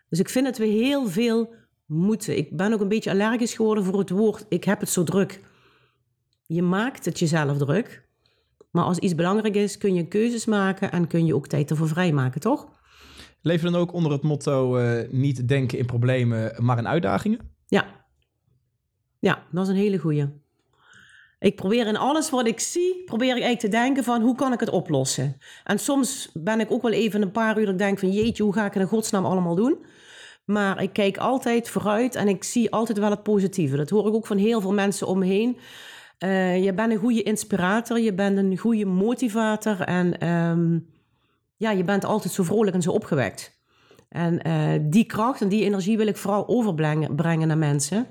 Dus 0.09 0.19
ik 0.19 0.29
vind 0.29 0.45
dat 0.45 0.57
we 0.57 0.65
heel 0.65 1.07
veel 1.07 1.53
moeten. 1.85 2.37
Ik 2.37 2.57
ben 2.57 2.73
ook 2.73 2.81
een 2.81 2.87
beetje 2.87 3.11
allergisch 3.11 3.53
geworden 3.53 3.83
voor 3.83 3.99
het 3.99 4.09
woord: 4.09 4.45
ik 4.49 4.63
heb 4.63 4.79
het 4.79 4.89
zo 4.89 5.03
druk. 5.03 5.41
Je 6.45 6.61
maakt 6.61 7.05
het 7.05 7.19
jezelf 7.19 7.57
druk. 7.57 8.05
Maar 8.71 8.83
als 8.83 8.97
iets 8.97 9.15
belangrijk 9.15 9.55
is, 9.55 9.77
kun 9.77 9.93
je 9.93 10.07
keuzes 10.07 10.45
maken 10.45 10.91
en 10.91 11.07
kun 11.07 11.25
je 11.25 11.35
ook 11.35 11.47
tijd 11.47 11.69
ervoor 11.69 11.87
vrijmaken, 11.87 12.41
toch? 12.41 12.67
Leef 13.41 13.61
je 13.61 13.69
dan 13.69 13.79
ook 13.81 13.93
onder 13.93 14.11
het 14.11 14.21
motto 14.21 14.79
uh, 14.79 15.11
niet 15.11 15.47
denken 15.47 15.77
in 15.77 15.85
problemen, 15.85 16.53
maar 16.57 16.77
in 16.77 16.87
uitdagingen? 16.87 17.39
Ja. 17.67 18.05
Ja, 19.19 19.43
dat 19.51 19.63
is 19.63 19.69
een 19.69 19.75
hele 19.79 19.97
goeie. 19.97 20.25
Ik 21.39 21.55
probeer 21.55 21.87
in 21.87 21.97
alles 21.97 22.29
wat 22.29 22.47
ik 22.47 22.59
zie, 22.59 23.03
probeer 23.05 23.37
ik 23.37 23.59
te 23.59 23.67
denken 23.67 24.03
van 24.03 24.21
hoe 24.21 24.35
kan 24.35 24.53
ik 24.53 24.59
het 24.59 24.69
oplossen. 24.69 25.37
En 25.63 25.79
soms 25.79 26.29
ben 26.33 26.59
ik 26.59 26.71
ook 26.71 26.81
wel 26.81 26.91
even 26.91 27.21
een 27.21 27.31
paar 27.31 27.57
uur 27.57 27.65
dat 27.65 27.73
ik 27.73 27.79
denk 27.79 27.99
van 27.99 28.11
jeetje, 28.11 28.43
hoe 28.43 28.53
ga 28.53 28.65
ik 28.65 28.73
het 28.73 28.81
in 28.81 28.87
godsnaam 28.87 29.25
allemaal 29.25 29.55
doen? 29.55 29.85
Maar 30.45 30.81
ik 30.81 30.93
kijk 30.93 31.17
altijd 31.17 31.69
vooruit 31.69 32.15
en 32.15 32.27
ik 32.27 32.43
zie 32.43 32.71
altijd 32.71 32.97
wel 32.97 33.09
het 33.09 33.23
positieve. 33.23 33.75
Dat 33.75 33.89
hoor 33.89 34.07
ik 34.07 34.13
ook 34.13 34.27
van 34.27 34.37
heel 34.37 34.61
veel 34.61 34.73
mensen 34.73 35.07
om 35.07 35.19
me 35.19 35.25
heen. 35.25 35.57
Uh, 36.19 36.63
je 36.63 36.73
bent 36.73 36.91
een 36.91 36.97
goede 36.97 37.23
inspirator, 37.23 37.99
je 37.99 38.13
bent 38.13 38.37
een 38.37 38.57
goede 38.57 38.85
motivator 38.85 39.81
en 39.81 40.27
um, 40.29 40.87
ja, 41.55 41.71
je 41.71 41.83
bent 41.83 42.05
altijd 42.05 42.33
zo 42.33 42.43
vrolijk 42.43 42.75
en 42.75 42.81
zo 42.81 42.91
opgewekt. 42.91 43.61
En 44.09 44.47
uh, 44.47 44.81
die 44.81 45.05
kracht 45.05 45.41
en 45.41 45.47
die 45.47 45.63
energie 45.63 45.97
wil 45.97 46.07
ik 46.07 46.17
vooral 46.17 46.47
overbrengen 46.47 47.47
naar 47.47 47.57
mensen. 47.57 48.07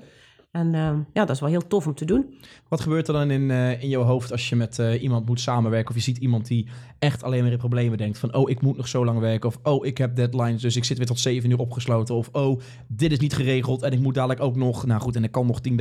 En 0.56 0.72
uh, 0.74 0.90
ja, 1.12 1.24
dat 1.24 1.30
is 1.30 1.40
wel 1.40 1.48
heel 1.48 1.66
tof 1.66 1.86
om 1.86 1.94
te 1.94 2.04
doen. 2.04 2.38
Wat 2.68 2.80
gebeurt 2.80 3.08
er 3.08 3.14
dan 3.14 3.30
in, 3.30 3.42
uh, 3.42 3.82
in 3.82 3.88
jouw 3.88 4.02
hoofd 4.02 4.32
als 4.32 4.48
je 4.48 4.56
met 4.56 4.78
uh, 4.78 5.02
iemand 5.02 5.26
moet 5.26 5.40
samenwerken? 5.40 5.88
Of 5.88 5.94
je 5.94 6.02
ziet 6.02 6.18
iemand 6.18 6.46
die 6.46 6.68
echt 6.98 7.22
alleen 7.22 7.42
maar 7.42 7.52
in 7.52 7.58
problemen 7.58 7.98
denkt. 7.98 8.18
Van, 8.18 8.34
oh, 8.34 8.50
ik 8.50 8.60
moet 8.60 8.76
nog 8.76 8.88
zo 8.88 9.04
lang 9.04 9.18
werken. 9.18 9.48
Of, 9.48 9.58
oh, 9.62 9.86
ik 9.86 9.98
heb 9.98 10.16
deadlines, 10.16 10.62
dus 10.62 10.76
ik 10.76 10.84
zit 10.84 10.96
weer 10.96 11.06
tot 11.06 11.20
zeven 11.20 11.50
uur 11.50 11.58
opgesloten. 11.58 12.14
Of, 12.14 12.28
oh, 12.32 12.60
dit 12.88 13.12
is 13.12 13.18
niet 13.18 13.34
geregeld 13.34 13.82
en 13.82 13.92
ik 13.92 14.00
moet 14.00 14.14
dadelijk 14.14 14.40
ook 14.40 14.56
nog... 14.56 14.86
Nou 14.86 15.00
goed, 15.00 15.16
en 15.16 15.24
ik 15.24 15.30
kan 15.30 15.46
nog 15.46 15.60
10.000 15.68 15.74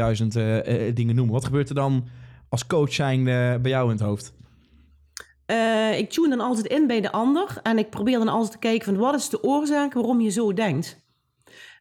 dingen 0.94 1.16
noemen. 1.16 1.34
Wat 1.34 1.46
gebeurt 1.46 1.70
er 1.70 1.76
dan 1.76 2.08
als 2.50 2.68
coach 2.68 2.94
zijn 2.94 3.24
bij 3.24 3.72
jou 3.72 3.86
in 3.86 3.96
het 3.98 4.06
hoofd? 4.06 4.34
ik 5.98 6.10
tune 6.10 6.30
dan 6.30 6.40
altijd 6.40 6.66
in 6.66 6.88
bij 6.88 7.02
de 7.02 7.12
ander. 7.12 7.60
En 7.64 7.78
ik 7.78 7.90
probeer 7.90 8.18
dan 8.18 8.28
altijd 8.28 8.52
te 8.52 8.58
kijken 8.58 8.86
van, 8.86 8.98
wat 8.98 9.16
is 9.16 9.30
de 9.30 9.44
oorzaak 9.44 9.94
waarom 9.94 10.22
je 10.22 10.30
zo 10.30 10.54
denkt? 10.54 11.05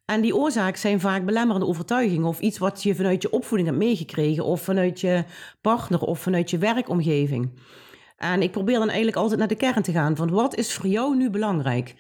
En 0.04 0.20
die 0.20 0.36
oorzaken 0.36 0.78
zijn 0.78 1.00
vaak 1.00 1.24
belemmerende 1.24 1.66
overtuigingen 1.66 2.26
of 2.26 2.40
iets 2.40 2.58
wat 2.58 2.82
je 2.82 2.94
vanuit 2.94 3.22
je 3.22 3.30
opvoeding 3.30 3.68
hebt 3.68 3.80
meegekregen 3.80 4.44
of 4.44 4.62
vanuit 4.62 5.00
je 5.00 5.24
partner 5.60 6.00
of 6.00 6.20
vanuit 6.20 6.50
je 6.50 6.58
werkomgeving. 6.58 7.50
En 8.16 8.42
ik 8.42 8.50
probeer 8.50 8.78
dan 8.78 8.86
eigenlijk 8.86 9.16
altijd 9.16 9.38
naar 9.38 9.48
de 9.48 9.54
kern 9.54 9.82
te 9.82 9.92
gaan 9.92 10.16
van 10.16 10.30
wat 10.30 10.56
is 10.56 10.74
voor 10.74 10.86
jou 10.86 11.16
nu 11.16 11.30
belangrijk? 11.30 11.94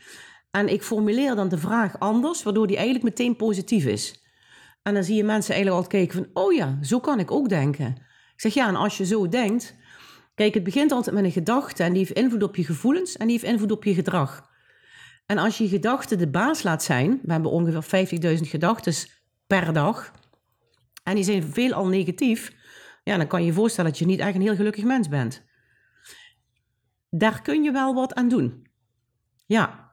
En 0.50 0.68
ik 0.68 0.82
formuleer 0.82 1.34
dan 1.34 1.48
de 1.48 1.58
vraag 1.58 1.98
anders, 1.98 2.42
waardoor 2.42 2.66
die 2.66 2.76
eigenlijk 2.76 3.04
meteen 3.04 3.36
positief 3.36 3.84
is. 3.84 4.22
En 4.82 4.94
dan 4.94 5.04
zie 5.04 5.16
je 5.16 5.24
mensen 5.24 5.54
eigenlijk 5.54 5.84
altijd 5.84 6.02
kijken 6.02 6.24
van, 6.32 6.42
oh 6.42 6.52
ja, 6.52 6.78
zo 6.82 7.00
kan 7.00 7.18
ik 7.18 7.30
ook 7.30 7.48
denken. 7.48 7.86
Ik 8.34 8.40
zeg 8.40 8.54
ja, 8.54 8.68
en 8.68 8.76
als 8.76 8.96
je 8.96 9.06
zo 9.06 9.28
denkt, 9.28 9.76
kijk, 10.34 10.54
het 10.54 10.64
begint 10.64 10.92
altijd 10.92 11.14
met 11.14 11.24
een 11.24 11.32
gedachte 11.32 11.82
en 11.82 11.92
die 11.92 11.98
heeft 11.98 12.18
invloed 12.18 12.42
op 12.42 12.56
je 12.56 12.64
gevoelens 12.64 13.16
en 13.16 13.26
die 13.26 13.38
heeft 13.38 13.52
invloed 13.52 13.72
op 13.72 13.84
je 13.84 13.94
gedrag. 13.94 14.52
En 15.26 15.38
als 15.38 15.58
je 15.58 15.68
gedachten 15.68 16.18
de 16.18 16.28
baas 16.30 16.62
laat 16.62 16.82
zijn, 16.82 17.20
we 17.22 17.32
hebben 17.32 17.50
ongeveer 17.50 18.08
50.000 18.36 18.40
gedachten 18.40 18.94
per 19.46 19.72
dag, 19.72 20.12
en 21.04 21.14
die 21.14 21.24
zijn 21.24 21.42
veelal 21.42 21.86
negatief, 21.86 22.52
ja, 23.02 23.16
dan 23.16 23.26
kan 23.26 23.40
je 23.40 23.46
je 23.46 23.52
voorstellen 23.52 23.90
dat 23.90 23.98
je 23.98 24.06
niet 24.06 24.18
echt 24.18 24.34
een 24.34 24.40
heel 24.40 24.56
gelukkig 24.56 24.84
mens 24.84 25.08
bent. 25.08 25.42
Daar 27.10 27.42
kun 27.42 27.62
je 27.62 27.72
wel 27.72 27.94
wat 27.94 28.14
aan 28.14 28.28
doen. 28.28 28.66
Ja. 29.46 29.92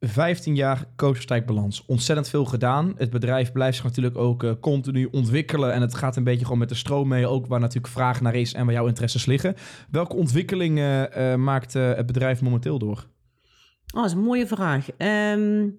15 0.00 0.54
jaar 0.54 0.86
coachstijkbalans. 0.96 1.84
Ontzettend 1.86 2.28
veel 2.28 2.44
gedaan. 2.44 2.94
Het 2.96 3.10
bedrijf 3.10 3.52
blijft 3.52 3.76
zich 3.76 3.84
natuurlijk 3.84 4.16
ook 4.16 4.42
uh, 4.42 4.52
continu 4.60 5.08
ontwikkelen. 5.10 5.72
En 5.72 5.80
het 5.80 5.94
gaat 5.94 6.16
een 6.16 6.24
beetje 6.24 6.44
gewoon 6.44 6.58
met 6.58 6.68
de 6.68 6.74
stroom 6.74 7.08
mee. 7.08 7.26
Ook 7.26 7.46
waar 7.46 7.60
natuurlijk 7.60 7.92
vraag 7.92 8.20
naar 8.20 8.34
is 8.34 8.54
en 8.54 8.64
waar 8.64 8.74
jouw 8.74 8.86
interesses 8.86 9.26
liggen. 9.26 9.54
Welke 9.90 10.16
ontwikkelingen 10.16 11.18
uh, 11.18 11.34
maakt 11.34 11.74
uh, 11.74 11.94
het 11.94 12.06
bedrijf 12.06 12.40
momenteel 12.40 12.78
door? 12.78 13.06
Oh, 13.92 14.00
dat 14.00 14.04
is 14.04 14.12
een 14.12 14.22
mooie 14.22 14.46
vraag. 14.46 14.86
Um, 14.98 15.78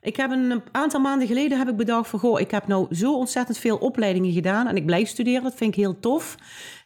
ik 0.00 0.16
heb 0.16 0.30
een 0.30 0.62
aantal 0.72 1.00
maanden 1.00 1.26
geleden 1.26 1.58
heb 1.58 1.68
ik 1.68 1.76
bedacht 1.76 2.08
van... 2.08 2.18
Goh, 2.18 2.40
ik 2.40 2.50
heb 2.50 2.66
nou 2.66 2.94
zo 2.94 3.16
ontzettend 3.16 3.58
veel 3.58 3.76
opleidingen 3.76 4.32
gedaan. 4.32 4.66
En 4.66 4.76
ik 4.76 4.86
blijf 4.86 5.08
studeren, 5.08 5.42
dat 5.42 5.54
vind 5.54 5.70
ik 5.70 5.80
heel 5.80 5.98
tof. 5.98 6.36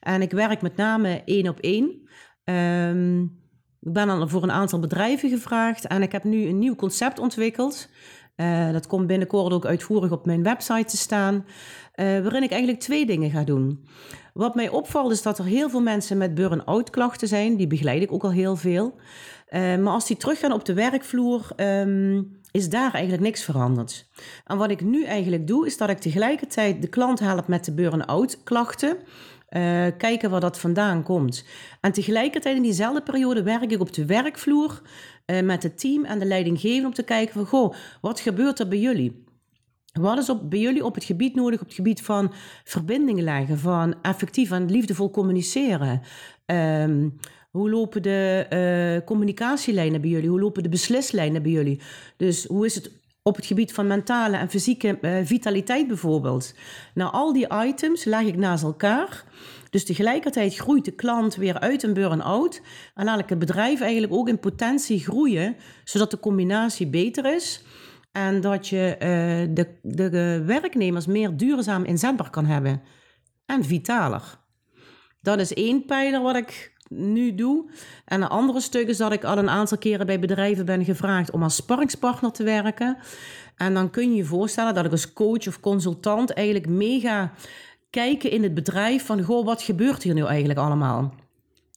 En 0.01 0.23
ik 0.23 0.31
werk 0.31 0.63
met 0.63 0.77
name 0.77 1.23
één 1.25 1.49
op 1.49 1.59
één. 1.59 2.09
Um, 2.45 3.23
ik 3.81 3.93
ben 3.93 4.07
dan 4.07 4.29
voor 4.29 4.43
een 4.43 4.51
aantal 4.51 4.79
bedrijven 4.79 5.31
gevraagd 5.31 5.87
en 5.87 6.03
ik 6.03 6.13
heb 6.13 6.25
nu 6.25 6.47
een 6.47 6.59
nieuw 6.59 6.75
concept 6.75 7.19
ontwikkeld. 7.19 7.89
Uh, 8.37 8.73
dat 8.73 8.87
komt 8.87 9.07
binnenkort 9.07 9.53
ook 9.53 9.67
uitvoerig 9.67 10.11
op 10.11 10.27
mijn 10.27 10.43
website 10.43 10.85
te 10.85 10.97
staan. 10.97 11.35
Uh, 11.35 11.45
waarin 11.97 12.43
ik 12.43 12.51
eigenlijk 12.51 12.81
twee 12.81 13.07
dingen 13.07 13.31
ga 13.31 13.45
doen. 13.45 13.87
Wat 14.35 14.55
mij 14.55 14.69
opvalt 14.69 15.13
is 15.13 15.23
dat 15.23 15.39
er 15.39 15.45
heel 15.45 15.71
veel 15.71 15.81
mensen 15.81 16.19
met 16.19 16.35
burn-out 16.35 16.91
klachten 16.91 17.29
zijn. 17.29 17.57
Die 17.57 17.67
begeleid 17.67 18.03
ik 18.03 18.13
ook 18.13 18.25
al 18.25 18.33
heel 18.33 18.57
veel. 18.57 18.95
Uh, 19.51 19.77
maar 19.77 19.93
als 19.93 20.07
die 20.07 20.17
teruggaan 20.17 20.53
op 20.53 20.65
de 20.65 20.75
werkvloer, 20.75 21.49
um, 21.57 22.41
is 22.51 22.69
daar 22.69 22.93
eigenlijk 22.93 23.23
niks 23.23 23.45
veranderd. 23.45 24.07
En 24.45 24.57
wat 24.57 24.71
ik 24.71 24.81
nu 24.81 25.05
eigenlijk 25.05 25.47
doe, 25.47 25.67
is 25.67 25.77
dat 25.77 25.89
ik 25.89 25.99
tegelijkertijd 25.99 26.83
de 26.83 26.89
klant 26.89 27.19
help 27.19 27.49
met 27.49 27.65
de 27.65 27.75
burn-out 27.75 28.43
klachten. 28.43 28.97
Uh, 29.51 29.87
kijken 29.99 30.31
waar 30.31 30.41
dat 30.41 30.59
vandaan 30.59 31.03
komt. 31.03 31.45
En 31.81 31.93
tegelijkertijd 31.93 32.57
in 32.57 32.63
diezelfde 32.63 33.03
periode 33.03 33.43
werk 33.43 33.71
ik 33.71 33.81
op 33.81 33.93
de 33.93 34.07
werkvloer 34.07 34.83
uh, 35.27 35.41
met 35.41 35.63
het 35.63 35.79
team 35.79 36.05
en 36.05 36.19
de 36.19 36.25
leidinggevende 36.25 36.87
om 36.87 36.95
te 36.95 37.03
kijken 37.03 37.35
van, 37.35 37.47
goh, 37.47 37.75
wat 38.01 38.21
gebeurt 38.21 38.61
er 38.61 38.69
bij 38.69 38.79
jullie? 38.79 39.25
Wat 39.93 40.19
is 40.19 40.31
op, 40.31 40.51
bij 40.51 40.59
jullie 40.59 40.85
op 40.85 40.95
het 40.95 41.05
gebied 41.05 41.35
nodig, 41.35 41.61
op 41.61 41.67
het 41.67 41.75
gebied 41.75 42.03
van 42.03 42.33
verbindingen 42.65 43.25
leggen, 43.25 43.59
van 43.59 43.95
effectief 44.03 44.51
en 44.51 44.71
liefdevol 44.71 45.11
communiceren? 45.11 46.01
Um, 46.47 47.19
hoe 47.57 47.71
lopen 47.71 48.03
de 48.03 48.47
uh, 49.01 49.07
communicatielijnen 49.07 50.01
bij 50.01 50.11
jullie? 50.11 50.29
Hoe 50.29 50.41
lopen 50.41 50.63
de 50.63 50.69
beslislijnen 50.69 51.43
bij 51.43 51.53
jullie? 51.53 51.81
Dus 52.17 52.45
hoe 52.45 52.67
is 52.67 52.75
het 52.75 52.91
op 53.23 53.37
het 53.37 53.47
gebied 53.47 53.73
van 53.73 53.87
mentale 53.87 54.37
en 54.37 54.51
fysieke 54.51 54.99
uh, 55.01 55.19
vitaliteit 55.25 55.87
bijvoorbeeld. 55.89 56.55
Nou, 56.95 57.13
al 57.13 57.33
die 57.33 57.47
items 57.65 58.05
leg 58.05 58.23
ik 58.23 58.37
naast 58.37 58.63
elkaar. 58.63 59.25
Dus 59.71 59.85
tegelijkertijd 59.85 60.57
groeit 60.57 60.85
de 60.85 60.91
klant 60.91 61.35
weer 61.35 61.61
uit 61.61 61.83
een 61.83 61.95
burn-out. 61.95 62.63
En 62.95 63.05
laat 63.05 63.19
ik 63.19 63.29
het 63.29 63.39
bedrijf 63.39 63.81
eigenlijk 63.81 64.13
ook 64.13 64.29
in 64.29 64.39
potentie 64.39 65.01
groeien, 65.01 65.57
zodat 65.85 66.11
de 66.11 66.21
combinatie 66.21 66.87
beter 66.87 67.35
is. 67.35 67.65
En 68.13 68.41
dat 68.41 68.69
je 68.69 68.95
uh, 68.95 69.55
de, 69.55 69.79
de 69.83 70.43
werknemers 70.47 71.07
meer 71.07 71.37
duurzaam 71.37 71.85
inzetbaar 71.85 72.31
kan 72.31 72.47
hebben. 72.47 72.83
En 73.47 73.65
vitaler. 73.65 74.39
Dat 75.21 75.41
is 75.41 75.55
één 75.55 75.85
pijler 75.85 76.23
wat 76.23 76.37
ik 76.37 76.76
nu 76.89 77.35
doe. 77.35 77.71
En 78.05 78.23
een 78.23 78.29
andere 78.29 78.61
stuk 78.61 78.89
is 78.89 78.97
dat 78.97 79.13
ik 79.13 79.25
al 79.25 79.39
een 79.39 79.51
aantal 79.51 79.79
keren 79.79 80.07
bij 80.07 80.21
bedrijven 80.21 80.65
ben 80.65 80.85
gevraagd 80.85 81.31
om 81.31 81.43
als 81.43 81.57
sparringspartner 81.57 82.33
te 82.33 82.45
werken. 82.45 82.97
En 83.57 83.75
dan 83.75 83.91
kun 83.91 84.11
je 84.11 84.17
je 84.17 84.25
voorstellen 84.25 84.75
dat 84.75 84.85
ik 84.85 84.91
als 84.91 85.13
coach 85.13 85.47
of 85.47 85.61
consultant 85.61 86.33
eigenlijk 86.33 86.69
mega 86.69 87.33
kijken 87.91 88.31
in 88.31 88.43
het 88.43 88.55
bedrijf 88.55 89.07
van, 89.07 89.23
goh, 89.23 89.45
wat 89.45 89.63
gebeurt 89.63 90.03
hier 90.03 90.15
nu 90.15 90.25
eigenlijk 90.25 90.59
allemaal? 90.59 91.15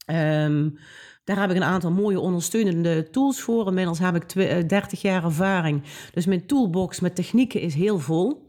Um, 0.06 0.78
daar 1.24 1.39
heb 1.39 1.50
ik 1.50 1.56
een 1.56 1.63
aantal 1.63 1.92
mooie 1.92 2.20
ondersteunende 2.20 3.10
tools 3.10 3.42
voor. 3.42 3.68
Inmiddels 3.68 4.00
heb 4.00 4.16
ik 4.16 4.34
30 4.34 4.92
eh, 4.92 5.12
jaar 5.12 5.24
ervaring. 5.24 5.84
Dus 6.13 6.25
mijn 6.25 6.46
toolbox 6.46 7.00
met 7.00 7.16
technieken 7.16 7.62
is 7.62 7.74
heel 7.74 8.00
vol. 8.00 8.49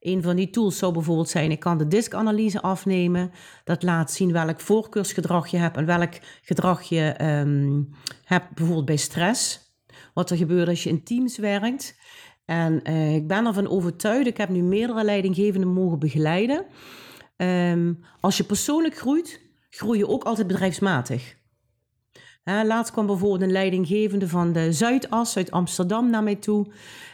Een 0.00 0.22
van 0.22 0.36
die 0.36 0.50
tools 0.50 0.78
zou 0.78 0.92
bijvoorbeeld 0.92 1.28
zijn, 1.28 1.50
ik 1.50 1.60
kan 1.60 1.78
de 1.78 1.88
diskanalyse 1.88 2.62
afnemen. 2.62 3.30
Dat 3.64 3.82
laat 3.82 4.12
zien 4.12 4.32
welk 4.32 4.60
voorkeursgedrag 4.60 5.48
je 5.48 5.56
hebt 5.56 5.76
en 5.76 5.86
welk 5.86 6.12
gedrag 6.42 6.82
je 6.82 7.14
um, 7.22 7.88
hebt 8.24 8.54
bijvoorbeeld 8.54 8.86
bij 8.86 8.96
stress. 8.96 9.66
Wat 10.14 10.30
er 10.30 10.36
gebeurt 10.36 10.68
als 10.68 10.82
je 10.82 10.90
in 10.90 11.04
teams 11.04 11.38
werkt. 11.38 11.98
En 12.44 12.90
uh, 12.90 13.14
ik 13.14 13.26
ben 13.26 13.46
ervan 13.46 13.68
overtuigd, 13.68 14.26
ik 14.26 14.36
heb 14.36 14.48
nu 14.48 14.62
meerdere 14.62 15.04
leidinggevenden 15.04 15.72
mogen 15.72 15.98
begeleiden. 15.98 16.66
Um, 17.36 18.04
als 18.20 18.36
je 18.36 18.44
persoonlijk 18.44 18.96
groeit, 18.96 19.40
groei 19.70 19.98
je 19.98 20.08
ook 20.08 20.24
altijd 20.24 20.46
bedrijfsmatig. 20.46 21.36
Laatst 22.48 22.92
kwam 22.92 23.06
bijvoorbeeld 23.06 23.42
een 23.42 23.52
leidinggevende 23.52 24.28
van 24.28 24.52
de 24.52 24.72
Zuidas 24.72 25.36
uit 25.36 25.50
Amsterdam 25.50 26.10
naar 26.10 26.22
mij 26.22 26.34
toe. 26.34 26.66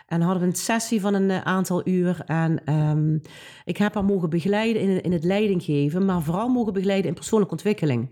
En 0.07 0.21
hadden 0.21 0.43
we 0.43 0.49
een 0.49 0.57
sessie 0.57 1.00
van 1.00 1.14
een 1.14 1.31
eh, 1.31 1.41
aantal 1.41 1.88
uur. 1.88 2.23
En 2.26 2.73
um, 2.75 3.21
ik 3.64 3.76
heb 3.76 3.95
haar 3.95 4.05
mogen 4.05 4.31
begeleiden 4.31 4.83
in, 4.83 5.03
in 5.03 5.12
het 5.12 5.25
leidinggeven, 5.25 6.05
maar 6.05 6.23
vooral 6.23 6.49
mogen 6.49 6.73
begeleiden 6.73 7.09
in 7.09 7.14
persoonlijke 7.14 7.55
ontwikkeling. 7.55 8.09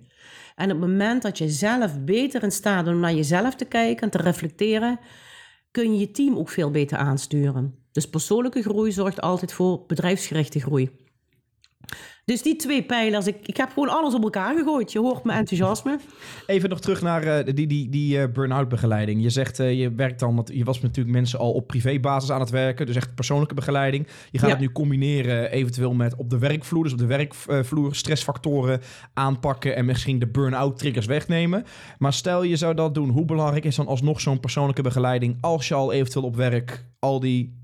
En 0.54 0.64
op 0.72 0.80
het 0.80 0.90
moment 0.90 1.22
dat 1.22 1.38
je 1.38 1.48
zelf 1.48 2.00
beter 2.04 2.42
in 2.42 2.52
staat 2.52 2.84
bent 2.84 2.96
om 2.96 3.02
naar 3.02 3.14
jezelf 3.14 3.54
te 3.54 3.64
kijken 3.64 4.02
en 4.02 4.10
te 4.10 4.18
reflecteren, 4.18 4.98
kun 5.70 5.92
je 5.92 6.00
je 6.00 6.10
team 6.10 6.36
ook 6.36 6.48
veel 6.48 6.70
beter 6.70 6.98
aansturen. 6.98 7.74
Dus 7.92 8.08
persoonlijke 8.08 8.62
groei 8.62 8.92
zorgt 8.92 9.20
altijd 9.20 9.52
voor 9.52 9.84
bedrijfsgerichte 9.86 10.60
groei. 10.60 10.90
Dus 12.24 12.42
die 12.42 12.56
twee 12.56 12.82
pijlers, 12.82 13.26
ik, 13.26 13.36
ik 13.46 13.56
heb 13.56 13.68
gewoon 13.68 13.88
alles 13.88 14.14
op 14.14 14.22
elkaar 14.22 14.56
gegooid. 14.56 14.92
Je 14.92 14.98
hoort 14.98 15.24
mijn 15.24 15.38
enthousiasme. 15.38 15.98
Even 16.46 16.68
nog 16.68 16.80
terug 16.80 17.02
naar 17.02 17.24
uh, 17.24 17.54
die, 17.54 17.66
die, 17.66 17.88
die 17.88 18.18
uh, 18.18 18.24
burn-out 18.32 18.68
begeleiding. 18.68 19.22
Je 19.22 19.30
zegt, 19.30 19.60
uh, 19.60 19.80
je 19.80 19.94
werkt 19.94 20.20
dan, 20.20 20.46
je 20.52 20.64
was 20.64 20.80
natuurlijk 20.80 21.16
mensen 21.16 21.38
al 21.38 21.52
op 21.52 21.66
privébasis 21.66 22.30
aan 22.30 22.40
het 22.40 22.50
werken, 22.50 22.86
dus 22.86 22.96
echt 22.96 23.14
persoonlijke 23.14 23.54
begeleiding. 23.54 24.06
Je 24.30 24.38
gaat 24.38 24.48
ja. 24.48 24.54
het 24.54 24.64
nu 24.64 24.72
combineren 24.72 25.50
eventueel 25.50 25.94
met 25.94 26.16
op 26.16 26.30
de 26.30 26.38
werkvloer, 26.38 26.82
dus 26.82 26.92
op 26.92 26.98
de 26.98 27.06
werkvloer 27.06 27.94
stressfactoren 27.94 28.80
aanpakken 29.14 29.76
en 29.76 29.84
misschien 29.84 30.18
de 30.18 30.28
burn-out 30.28 30.78
triggers 30.78 31.06
wegnemen. 31.06 31.64
Maar 31.98 32.12
stel 32.12 32.42
je 32.42 32.56
zou 32.56 32.74
dat 32.74 32.94
doen, 32.94 33.08
hoe 33.08 33.24
belangrijk 33.24 33.64
is 33.64 33.76
dan 33.76 33.86
alsnog 33.86 34.20
zo'n 34.20 34.40
persoonlijke 34.40 34.82
begeleiding 34.82 35.36
als 35.40 35.68
je 35.68 35.74
al 35.74 35.92
eventueel 35.92 36.24
op 36.24 36.36
werk 36.36 36.84
al 36.98 37.20
die 37.20 37.60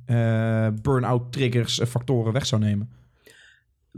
burn-out 0.82 1.32
triggers 1.32 1.80
factoren 1.88 2.32
weg 2.32 2.46
zou 2.46 2.60
nemen? 2.60 2.96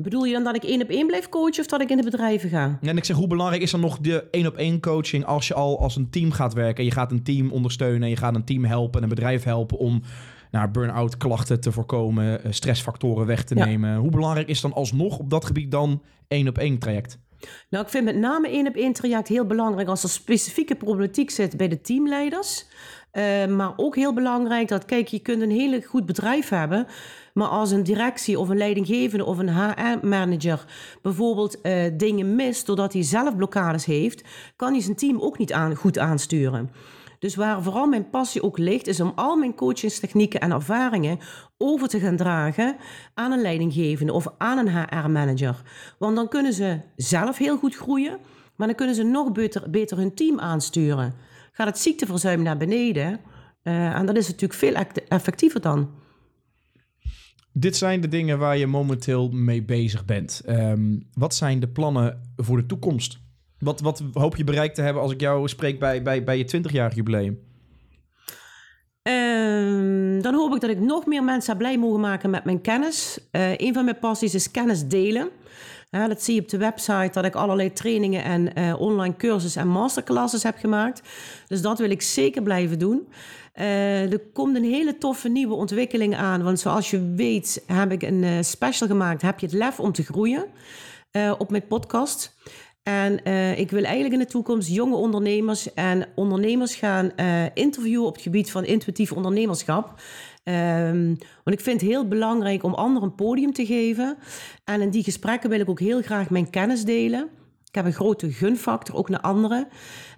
Bedoel 0.02 0.24
je 0.24 0.32
dan 0.32 0.44
dat 0.44 0.54
ik 0.54 0.64
één 0.64 0.82
op 0.82 0.88
één 0.88 1.06
blijf 1.06 1.28
coachen 1.28 1.60
of 1.60 1.66
dat 1.66 1.80
ik 1.80 1.90
in 1.90 1.96
de 1.96 2.02
bedrijven 2.02 2.50
ga? 2.50 2.78
En 2.82 2.96
ik 2.96 3.04
zeg, 3.04 3.16
hoe 3.16 3.26
belangrijk 3.26 3.62
is 3.62 3.70
dan 3.70 3.80
nog 3.80 3.98
de 3.98 4.24
één 4.30 4.46
op 4.46 4.56
één 4.56 4.80
coaching 4.80 5.24
als 5.24 5.48
je 5.48 5.54
al 5.54 5.80
als 5.80 5.96
een 5.96 6.10
team 6.10 6.32
gaat 6.32 6.54
werken? 6.54 6.84
Je 6.84 6.90
gaat 6.90 7.10
een 7.10 7.22
team 7.22 7.50
ondersteunen, 7.50 8.08
je 8.08 8.16
gaat 8.16 8.34
een 8.34 8.44
team 8.44 8.64
helpen 8.64 8.96
en 8.96 9.02
een 9.02 9.14
bedrijf 9.14 9.44
helpen 9.44 9.78
om 9.78 10.02
naar 10.50 10.70
burn-out 10.70 11.16
klachten 11.16 11.60
te 11.60 11.72
voorkomen, 11.72 12.44
eh, 12.44 12.52
stressfactoren 12.52 13.26
weg 13.26 13.44
te 13.44 13.54
ja. 13.54 13.64
nemen. 13.64 13.96
Hoe 13.96 14.10
belangrijk 14.10 14.48
is 14.48 14.60
dan 14.60 14.72
alsnog 14.72 15.18
op 15.18 15.30
dat 15.30 15.44
gebied 15.44 15.70
dan 15.70 16.02
één 16.28 16.48
op 16.48 16.58
één 16.58 16.78
traject? 16.78 17.18
Nou, 17.70 17.84
ik 17.84 17.90
vind 17.90 18.04
met 18.04 18.16
name 18.16 18.48
één 18.48 18.66
op 18.66 18.74
één 18.74 18.92
traject 18.92 19.28
heel 19.28 19.46
belangrijk 19.46 19.88
als 19.88 20.02
er 20.02 20.08
specifieke 20.08 20.74
problematiek 20.74 21.30
zit 21.30 21.56
bij 21.56 21.68
de 21.68 21.80
teamleiders. 21.80 22.66
Uh, 23.12 23.46
maar 23.46 23.72
ook 23.76 23.96
heel 23.96 24.14
belangrijk 24.14 24.68
dat, 24.68 24.84
kijk, 24.84 25.08
je 25.08 25.18
kunt 25.18 25.42
een 25.42 25.50
hele 25.50 25.82
goed 25.82 26.06
bedrijf 26.06 26.48
hebben. 26.48 26.86
Maar 27.34 27.48
als 27.48 27.70
een 27.70 27.82
directie 27.82 28.38
of 28.38 28.48
een 28.48 28.56
leidinggevende 28.56 29.24
of 29.24 29.38
een 29.38 29.54
HR-manager 29.54 30.64
bijvoorbeeld 31.02 31.58
uh, 31.62 31.84
dingen 31.92 32.34
mist 32.34 32.66
doordat 32.66 32.92
hij 32.92 33.02
zelf 33.02 33.36
blokkades 33.36 33.84
heeft, 33.84 34.24
kan 34.56 34.72
hij 34.72 34.82
zijn 34.82 34.96
team 34.96 35.20
ook 35.20 35.38
niet 35.38 35.54
goed 35.76 35.98
aansturen. 35.98 36.70
Dus 37.18 37.34
waar 37.34 37.62
vooral 37.62 37.86
mijn 37.86 38.10
passie 38.10 38.42
ook 38.42 38.58
ligt, 38.58 38.86
is 38.86 39.00
om 39.00 39.12
al 39.14 39.36
mijn 39.36 39.54
coachingstechnieken 39.54 40.40
en 40.40 40.50
ervaringen 40.50 41.18
over 41.58 41.88
te 41.88 42.00
gaan 42.00 42.16
dragen 42.16 42.76
aan 43.14 43.32
een 43.32 43.42
leidinggevende 43.42 44.12
of 44.12 44.26
aan 44.38 44.58
een 44.58 44.68
HR-manager. 44.68 45.62
Want 45.98 46.16
dan 46.16 46.28
kunnen 46.28 46.52
ze 46.52 46.80
zelf 46.96 47.36
heel 47.36 47.56
goed 47.56 47.76
groeien, 47.76 48.18
maar 48.56 48.66
dan 48.66 48.76
kunnen 48.76 48.94
ze 48.94 49.02
nog 49.02 49.32
beter, 49.32 49.70
beter 49.70 49.96
hun 49.96 50.14
team 50.14 50.40
aansturen. 50.40 51.14
Gaat 51.52 51.66
het 51.66 51.78
ziekteverzuim 51.78 52.42
naar 52.42 52.56
beneden 52.56 53.20
uh, 53.62 53.94
en 53.94 54.06
dat 54.06 54.16
is 54.16 54.26
natuurlijk 54.26 54.58
veel 54.60 54.74
effectiever 55.08 55.60
dan. 55.60 55.90
Dit 57.52 57.76
zijn 57.76 58.00
de 58.00 58.08
dingen 58.08 58.38
waar 58.38 58.56
je 58.56 58.66
momenteel 58.66 59.28
mee 59.28 59.62
bezig 59.62 60.04
bent. 60.04 60.42
Um, 60.48 61.08
wat 61.14 61.34
zijn 61.34 61.60
de 61.60 61.68
plannen 61.68 62.20
voor 62.36 62.56
de 62.56 62.66
toekomst? 62.66 63.18
Wat, 63.58 63.80
wat 63.80 64.02
hoop 64.12 64.36
je 64.36 64.44
bereikt 64.44 64.74
te 64.74 64.82
hebben 64.82 65.02
als 65.02 65.12
ik 65.12 65.20
jou 65.20 65.48
spreek 65.48 65.78
bij, 65.78 66.02
bij, 66.02 66.24
bij 66.24 66.38
je 66.38 66.56
20-jarig 66.56 66.94
jubileum? 66.94 67.38
Um, 69.02 70.22
dan 70.22 70.34
hoop 70.34 70.54
ik 70.54 70.60
dat 70.60 70.70
ik 70.70 70.80
nog 70.80 71.06
meer 71.06 71.24
mensen 71.24 71.56
blij 71.56 71.78
mogen 71.78 72.00
maken 72.00 72.30
met 72.30 72.44
mijn 72.44 72.60
kennis. 72.60 73.18
Uh, 73.32 73.56
een 73.56 73.74
van 73.74 73.84
mijn 73.84 73.98
passies 73.98 74.34
is 74.34 74.50
kennis 74.50 74.88
delen. 74.88 75.28
Dat 75.90 76.22
zie 76.22 76.34
je 76.34 76.40
op 76.40 76.48
de 76.48 76.58
website 76.58 77.10
dat 77.12 77.24
ik 77.24 77.34
allerlei 77.34 77.72
trainingen 77.72 78.24
en 78.24 78.58
uh, 78.58 78.80
online 78.80 79.16
cursussen 79.16 79.60
en 79.60 79.68
masterclasses 79.68 80.42
heb 80.42 80.56
gemaakt. 80.56 81.02
Dus 81.46 81.62
dat 81.62 81.78
wil 81.78 81.90
ik 81.90 82.02
zeker 82.02 82.42
blijven 82.42 82.78
doen. 82.78 83.08
Uh, 83.54 84.12
er 84.12 84.20
komt 84.32 84.56
een 84.56 84.64
hele 84.64 84.98
toffe 84.98 85.28
nieuwe 85.28 85.54
ontwikkeling 85.54 86.16
aan. 86.16 86.42
Want 86.42 86.60
zoals 86.60 86.90
je 86.90 87.12
weet 87.14 87.62
heb 87.66 87.92
ik 87.92 88.02
een 88.02 88.44
special 88.44 88.88
gemaakt. 88.88 89.22
Heb 89.22 89.38
je 89.38 89.46
het 89.46 89.54
lef 89.54 89.80
om 89.80 89.92
te 89.92 90.02
groeien? 90.02 90.44
op 91.38 91.50
mijn 91.50 91.66
podcast. 91.66 92.36
En 92.82 93.24
ik 93.56 93.70
wil 93.70 93.82
eigenlijk 93.82 94.14
in 94.14 94.18
de 94.18 94.26
toekomst 94.26 94.68
jonge 94.68 94.94
ondernemers 94.94 95.74
en 95.74 96.06
ondernemers 96.14 96.74
gaan 96.74 97.12
interviewen 97.54 98.06
op 98.06 98.14
het 98.14 98.22
gebied 98.22 98.50
van 98.50 98.64
intuïtief 98.64 99.12
ondernemerschap. 99.12 100.00
Um, 100.44 101.18
want 101.44 101.58
ik 101.58 101.60
vind 101.60 101.80
het 101.80 101.90
heel 101.90 102.08
belangrijk 102.08 102.62
om 102.62 102.74
anderen 102.74 103.08
een 103.08 103.14
podium 103.14 103.52
te 103.52 103.66
geven. 103.66 104.16
En 104.64 104.80
in 104.80 104.90
die 104.90 105.04
gesprekken 105.04 105.50
wil 105.50 105.60
ik 105.60 105.68
ook 105.68 105.80
heel 105.80 106.02
graag 106.02 106.30
mijn 106.30 106.50
kennis 106.50 106.84
delen. 106.84 107.28
Ik 107.70 107.76
heb 107.76 107.84
een 107.84 107.92
grote 107.92 108.32
gunfactor, 108.32 108.94
ook 108.94 109.08
naar 109.08 109.20
anderen. 109.20 109.68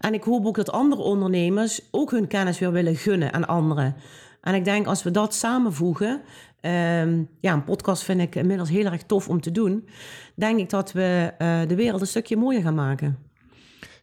En 0.00 0.14
ik 0.14 0.22
hoop 0.22 0.46
ook 0.46 0.56
dat 0.56 0.72
andere 0.72 1.02
ondernemers 1.02 1.80
ook 1.90 2.10
hun 2.10 2.26
kennis 2.26 2.58
weer 2.58 2.72
willen 2.72 2.96
gunnen 2.96 3.32
aan 3.32 3.46
anderen. 3.46 3.94
En 4.40 4.54
ik 4.54 4.64
denk 4.64 4.86
als 4.86 5.02
we 5.02 5.10
dat 5.10 5.34
samenvoegen, 5.34 6.20
um, 6.60 7.28
ja, 7.40 7.52
een 7.52 7.64
podcast 7.64 8.02
vind 8.02 8.20
ik 8.20 8.34
inmiddels 8.34 8.68
heel 8.68 8.84
erg 8.84 9.02
tof 9.02 9.28
om 9.28 9.40
te 9.40 9.50
doen. 9.50 9.88
Denk 10.34 10.58
ik 10.58 10.70
dat 10.70 10.92
we 10.92 11.32
uh, 11.38 11.60
de 11.68 11.74
wereld 11.74 12.00
een 12.00 12.06
stukje 12.06 12.36
mooier 12.36 12.62
gaan 12.62 12.74
maken. 12.74 13.18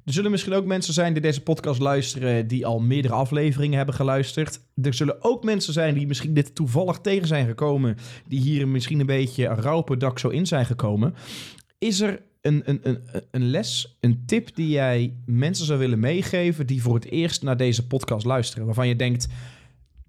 Er 0.06 0.14
zullen 0.14 0.32
misschien 0.32 0.54
ook 0.54 0.66
mensen 0.66 0.94
zijn 0.94 1.14
die 1.14 1.22
deze 1.22 1.44
podcast 1.44 1.80
luisteren, 1.80 2.48
die 2.48 2.66
al 2.66 2.80
meerdere 2.80 3.14
afleveringen 3.14 3.78
hebben 3.78 3.96
geluisterd. 3.96 4.60
Er 4.82 4.94
zullen 4.94 5.24
ook 5.24 5.44
mensen 5.44 5.74
zijn 5.74 5.94
die 5.94 6.08
misschien 6.08 6.34
dit 6.34 6.56
toevallig 6.56 7.00
tegen 7.00 7.28
zijn 7.28 7.48
gekomen, 7.48 7.98
die 8.28 8.40
hier 8.40 8.68
misschien 8.68 9.00
een 9.00 9.06
beetje 9.06 9.46
rauw 9.46 9.84
dak 9.84 10.20
zo 10.20 10.28
in 10.28 10.46
zijn 10.46 10.66
gekomen. 10.66 11.14
Is 11.78 12.02
er 12.02 12.22
een, 12.42 12.62
een, 12.66 13.02
een, 13.32 13.50
les, 13.50 13.98
een 14.00 14.24
tip 14.26 14.56
die 14.56 14.70
jij 14.70 15.18
mensen 15.26 15.66
zou 15.66 15.80
willen 15.80 16.00
meegeven 16.00 16.68
die 16.68 16.82
voor 16.82 16.96
het 16.96 17.06
eerst 17.06 17.44
naar 17.44 17.58
deze 17.58 17.88
podcast 17.88 18.26
luisteren? 18.26 18.66
Waarvan 18.66 18.88
je 18.88 18.96
denkt, 18.96 19.28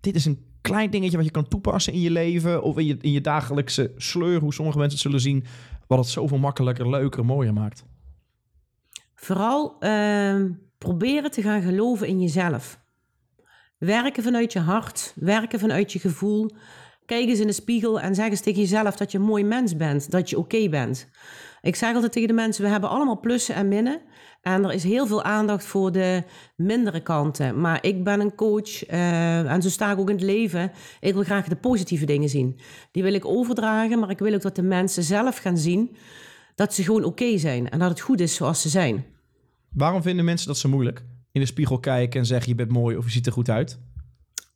dit 0.01 0.15
is 0.15 0.25
een 0.25 0.45
klein 0.61 0.91
dingetje 0.91 1.17
wat 1.17 1.27
je 1.27 1.33
kan 1.33 1.49
toepassen 1.49 1.93
in 1.93 2.01
je 2.01 2.11
leven 2.11 2.63
of 2.63 2.79
in 2.79 2.87
je, 2.87 2.97
in 3.01 3.13
je 3.13 3.21
dagelijkse 3.21 3.93
sleur, 3.97 4.41
hoe 4.41 4.55
sommige 4.55 4.79
mensen 4.79 4.99
het 4.99 5.07
zullen 5.07 5.21
zien, 5.21 5.45
wat 5.87 5.99
het 5.99 6.09
zoveel 6.09 6.39
makkelijker, 6.39 6.91
leuker, 6.91 7.25
mooier 7.25 7.53
maakt? 7.53 7.85
Vooral 9.15 9.77
uh, 9.81 10.45
proberen 10.79 11.31
te 11.31 11.43
gaan 11.43 11.63
geloven 11.63 12.07
in 12.07 12.21
jezelf. 12.21 12.81
Werken 13.79 14.23
vanuit 14.23 14.53
je 14.53 14.59
hart, 14.59 15.13
werken 15.17 15.59
vanuit 15.59 15.93
je 15.93 15.99
gevoel. 15.99 16.51
Kijk 17.05 17.29
eens 17.29 17.41
in 17.41 17.47
de 17.47 17.53
spiegel 17.53 18.01
en 18.01 18.15
zeg 18.15 18.29
eens 18.31 18.41
tegen 18.41 18.61
jezelf 18.61 18.97
dat 18.97 19.13
je 19.13 19.19
een 19.19 19.25
mooi 19.25 19.45
mens 19.45 19.77
bent, 19.77 20.11
dat 20.11 20.31
je 20.31 20.39
oké 20.39 20.69
bent. 20.69 21.09
Ik 21.62 21.76
zeg 21.76 21.95
altijd 21.95 22.12
tegen 22.12 22.29
de 22.29 22.35
mensen, 22.35 22.64
we 22.64 22.71
hebben 22.71 22.90
allemaal 22.90 23.21
plussen 23.21 23.55
en 23.55 23.69
minnen. 23.69 24.00
En 24.43 24.64
er 24.64 24.73
is 24.73 24.83
heel 24.83 25.07
veel 25.07 25.23
aandacht 25.23 25.64
voor 25.64 25.93
de 25.93 26.23
mindere 26.57 27.02
kanten. 27.02 27.61
Maar 27.61 27.85
ik 27.85 28.05
ben 28.05 28.21
een 28.21 28.35
coach 28.35 28.90
uh, 28.90 29.52
en 29.52 29.62
zo 29.62 29.69
sta 29.69 29.93
ik 29.93 29.99
ook 29.99 30.09
in 30.09 30.14
het 30.14 30.25
leven. 30.25 30.73
Ik 31.00 31.14
wil 31.14 31.23
graag 31.23 31.49
de 31.49 31.57
positieve 31.57 32.05
dingen 32.05 32.29
zien. 32.29 32.61
Die 32.93 33.02
wil 33.02 33.14
ik 33.14 33.25
overdragen, 33.25 33.99
maar 33.99 34.11
ik 34.11 34.19
wil 34.19 34.35
ook 34.35 34.43
dat 34.43 34.57
de 34.57 34.62
mensen 34.62 35.02
zelf 35.02 35.37
gaan 35.37 35.59
zien 35.59 35.97
dat 36.55 36.75
ze 36.75 36.83
gewoon 36.83 37.05
oké 37.05 37.38
zijn 37.38 37.71
en 37.71 37.79
dat 37.79 37.88
het 37.88 38.00
goed 38.00 38.21
is 38.21 38.35
zoals 38.35 38.62
ze 38.62 38.69
zijn. 38.69 39.05
Waarom 39.69 40.02
vinden 40.02 40.25
mensen 40.25 40.47
dat 40.47 40.59
zo 40.59 40.69
moeilijk? 40.69 41.05
In 41.33 41.40
de 41.40 41.47
spiegel 41.47 41.79
kijken 41.79 42.21
en 42.21 42.26
zeggen 42.26 42.49
je 42.49 42.55
bent 42.55 42.71
mooi 42.71 42.97
of 42.97 43.05
je 43.05 43.11
ziet 43.11 43.26
er 43.26 43.33
goed 43.33 43.50
uit? 43.50 43.81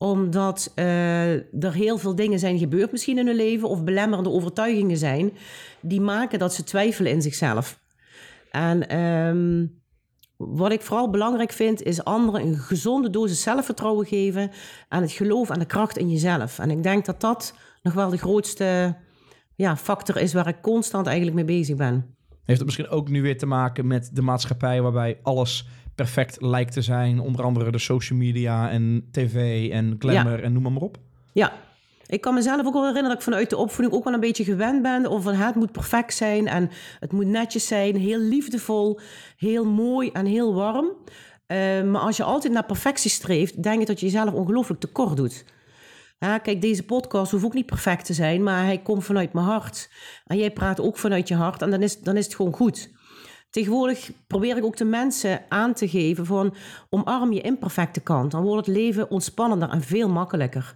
Omdat 0.04 0.73
uh, 0.76 1.32
er 1.34 1.73
heel 1.73 1.99
veel 1.99 2.14
dingen 2.14 2.38
zijn 2.38 2.58
gebeurd 2.58 2.92
misschien 2.92 3.18
in 3.18 3.26
hun 3.26 3.37
leven 3.37 3.68
of 3.68 3.84
belemmerende 3.84 4.30
overtuigingen 4.30 4.96
zijn 4.96 5.32
die 5.80 6.00
maken 6.00 6.38
dat 6.38 6.54
ze 6.54 6.64
twijfelen 6.64 7.12
in 7.12 7.23
zichzelf. 7.23 7.80
En 8.50 8.99
um, 8.99 9.82
wat 10.37 10.73
ik 10.73 10.80
vooral 10.80 11.11
belangrijk 11.11 11.52
vind, 11.52 11.82
is 11.82 12.04
anderen 12.04 12.40
een 12.40 12.56
gezonde 12.56 13.11
dosis 13.11 13.42
zelfvertrouwen 13.42 14.06
geven 14.06 14.50
aan 14.88 15.02
het 15.02 15.12
geloof 15.12 15.50
en 15.50 15.58
de 15.58 15.64
kracht 15.64 15.99
in 15.99 16.11
jezelf. 16.11 16.58
En 16.58 16.70
ik 16.70 16.82
denk 16.82 17.04
dat 17.04 17.20
dat 17.20 17.54
nog 17.82 17.94
wel 17.94 18.11
de 18.11 18.18
grootste 18.18 18.96
ja, 19.54 19.76
factor 19.76 20.16
is 20.16 20.32
waar 20.32 20.49
ik 20.49 20.62
constant 20.62 21.06
eigenlijk 21.06 21.37
mee 21.37 21.58
bezig 21.58 21.76
ben. 21.76 22.16
Heeft 22.44 22.58
het 22.58 22.64
misschien 22.64 22.88
ook 22.88 23.08
nu 23.08 23.23
weer 23.23 23.38
te 23.38 23.46
maken 23.46 23.87
met 23.87 24.11
de 24.12 24.23
maatschappij 24.23 24.82
waarbij 24.82 25.18
alles 25.23 25.68
perfect 25.94 26.42
lijkt 26.42 26.72
te 26.72 26.82
zijn? 26.82 27.20
Onder 27.20 27.44
andere 27.44 27.70
de 27.70 27.78
social 27.78 28.18
media 28.18 28.70
en 28.70 29.08
tv 29.10 29.70
en 29.70 29.96
glamour 29.98 30.42
en 30.42 30.52
noem 30.52 30.62
maar, 30.62 30.72
maar 30.72 30.82
op. 30.82 30.98
Ja, 31.32 31.52
ik 32.06 32.20
kan 32.20 32.34
mezelf 32.34 32.66
ook 32.66 32.72
wel 32.72 32.86
herinneren 32.86 33.08
dat 33.08 33.18
ik 33.18 33.24
vanuit 33.24 33.50
de 33.50 33.56
opvoeding 33.56 33.96
ook 33.96 34.04
wel 34.04 34.12
een 34.12 34.20
beetje 34.20 34.44
gewend 34.44 34.82
ben. 34.82 35.06
Of 35.06 35.22
van 35.22 35.34
het 35.34 35.54
moet 35.54 35.72
perfect 35.72 36.14
zijn 36.14 36.46
en 36.46 36.70
het 37.00 37.12
moet 37.12 37.26
netjes 37.26 37.66
zijn. 37.66 37.96
Heel 37.96 38.18
liefdevol, 38.18 39.00
heel 39.37 39.64
mooi 39.64 40.11
en 40.11 40.26
heel 40.26 40.54
warm. 40.54 40.87
Uh, 40.87 41.83
maar 41.83 42.00
als 42.00 42.16
je 42.16 42.22
altijd 42.22 42.52
naar 42.52 42.64
perfectie 42.64 43.11
streeft, 43.11 43.62
denk 43.62 43.80
ik 43.80 43.87
dat 43.87 44.00
je 44.00 44.07
jezelf 44.07 44.33
ongelooflijk 44.33 44.80
tekort 44.80 45.16
doet. 45.16 45.44
Ja, 46.18 46.38
kijk, 46.38 46.61
deze 46.61 46.83
podcast 46.83 47.30
hoeft 47.30 47.44
ook 47.44 47.54
niet 47.54 47.66
perfect 47.66 48.04
te 48.04 48.12
zijn, 48.12 48.42
maar 48.42 48.64
hij 48.64 48.78
komt 48.78 49.04
vanuit 49.04 49.33
mijn 49.33 49.46
hart. 49.46 49.90
En 50.26 50.38
jij 50.38 50.50
praat 50.50 50.80
ook 50.80 50.98
vanuit 50.98 51.28
je 51.28 51.35
hart 51.35 51.62
en 51.62 51.70
dan 51.70 51.83
is, 51.83 52.00
dan 52.00 52.16
is 52.16 52.24
het 52.24 52.35
gewoon 52.35 52.52
goed. 52.52 52.93
Tegenwoordig 53.55 54.11
probeer 54.27 54.57
ik 54.57 54.64
ook 54.64 54.77
de 54.77 54.85
mensen 54.85 55.43
aan 55.49 55.75
te 55.75 55.88
geven 55.88 56.27
van 56.27 56.55
omarm 56.88 57.33
je 57.33 57.40
imperfecte 57.40 58.01
kant. 58.01 58.31
Dan 58.31 58.43
wordt 58.43 58.67
het 58.67 58.77
leven 58.77 59.11
ontspannender 59.11 59.69
en 59.69 59.83
veel 59.83 60.09
makkelijker. 60.09 60.75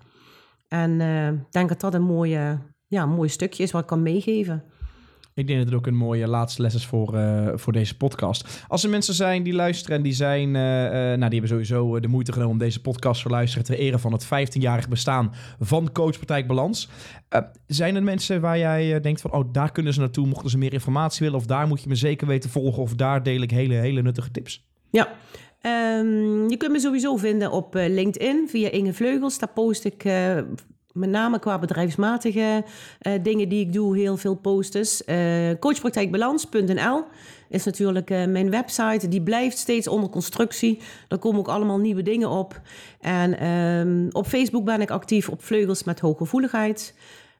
En 0.68 1.00
uh, 1.00 1.28
ik 1.28 1.52
denk 1.52 1.68
dat 1.68 1.80
dat 1.80 1.94
een, 1.94 2.02
mooie, 2.02 2.58
ja, 2.86 3.02
een 3.02 3.08
mooi 3.08 3.28
stukje 3.28 3.62
is 3.62 3.70
wat 3.70 3.80
ik 3.80 3.86
kan 3.86 4.02
meegeven. 4.02 4.64
Ik 5.38 5.46
denk 5.46 5.58
dat 5.58 5.68
het 5.68 5.76
ook 5.76 5.86
een 5.86 5.96
mooie 5.96 6.28
laatste 6.28 6.62
les 6.62 6.74
is 6.74 6.86
voor, 6.86 7.14
uh, 7.14 7.48
voor 7.54 7.72
deze 7.72 7.96
podcast. 7.96 8.64
Als 8.68 8.84
er 8.84 8.90
mensen 8.90 9.14
zijn 9.14 9.42
die 9.42 9.52
luisteren 9.52 9.96
en 9.96 10.02
die 10.02 10.12
zijn, 10.12 10.54
uh, 10.54 10.84
uh, 10.84 10.90
nou, 10.90 11.18
die 11.18 11.40
hebben 11.40 11.48
sowieso 11.48 12.00
de 12.00 12.08
moeite 12.08 12.32
genomen 12.32 12.52
om 12.52 12.58
deze 12.58 12.80
podcast 12.80 13.22
te 13.22 13.28
luisteren 13.28 13.64
ter 13.66 13.78
ere 13.78 13.98
van 13.98 14.12
het 14.12 14.24
15-jarig 14.24 14.88
bestaan 14.88 15.34
van 15.60 15.92
Coachpartij 15.92 16.46
Balans. 16.46 16.88
zijn 17.66 17.96
er 17.96 18.02
mensen 18.02 18.40
waar 18.40 18.58
jij 18.58 19.00
denkt 19.00 19.20
van, 19.20 19.32
oh, 19.32 19.52
daar 19.52 19.72
kunnen 19.72 19.92
ze 19.92 20.00
naartoe, 20.00 20.26
mochten 20.26 20.50
ze 20.50 20.58
meer 20.58 20.72
informatie 20.72 21.24
willen, 21.24 21.38
of 21.38 21.46
daar 21.46 21.66
moet 21.66 21.82
je 21.82 21.88
me 21.88 21.94
zeker 21.94 22.26
weten 22.26 22.50
volgen, 22.50 22.82
of 22.82 22.94
daar 22.94 23.22
deel 23.22 23.40
ik 23.40 23.50
hele, 23.50 23.74
hele 23.74 24.02
nuttige 24.02 24.30
tips? 24.30 24.66
Ja, 24.90 25.08
Um, 25.62 26.48
je 26.50 26.56
kunt 26.56 26.72
me 26.72 26.80
sowieso 26.80 27.16
vinden 27.16 27.50
op 27.50 27.74
LinkedIn 27.74 28.48
via 28.48 28.70
Inge 28.70 28.92
Vleugels. 28.92 29.38
Daar 29.38 29.48
post 29.48 29.84
ik 29.84 30.04
met 30.98 31.10
name 31.10 31.38
qua 31.38 31.58
bedrijfsmatige 31.58 32.64
uh, 33.02 33.12
dingen 33.22 33.48
die 33.48 33.60
ik 33.60 33.72
doe, 33.72 33.98
heel 33.98 34.16
veel 34.16 34.34
posters. 34.34 35.02
Uh, 35.06 35.16
coachpraktijkbalans.nl 35.60 37.04
is 37.48 37.64
natuurlijk 37.64 38.10
uh, 38.10 38.24
mijn 38.24 38.50
website. 38.50 39.08
Die 39.08 39.22
blijft 39.22 39.58
steeds 39.58 39.88
onder 39.88 40.10
constructie. 40.10 40.80
Daar 41.08 41.18
komen 41.18 41.40
ook 41.40 41.48
allemaal 41.48 41.78
nieuwe 41.78 42.02
dingen 42.02 42.28
op. 42.28 42.60
En 43.00 43.46
um, 43.46 44.08
op 44.12 44.26
Facebook 44.26 44.64
ben 44.64 44.80
ik 44.80 44.90
actief 44.90 45.28
op 45.28 45.42
Vleugels 45.42 45.84
met 45.84 46.00
hooggevoeligheid. 46.00 46.94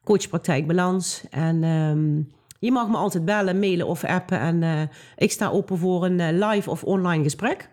Coachpraktijkbalans. 0.05 1.25
En 1.31 1.65
um, 1.65 2.33
je 2.59 2.73
mag 2.73 2.89
me 2.89 2.97
altijd 2.97 3.25
bellen, 3.25 3.59
mailen 3.59 3.87
of 3.87 4.05
appen. 4.05 4.41
En 4.41 4.91
ik 5.17 5.33
sta 5.33 5.49
open 5.49 5.79
voor 5.79 6.05
een 6.05 6.39
live 6.39 6.71
of 6.71 6.85
online 6.85 7.23
gesprek. 7.23 7.69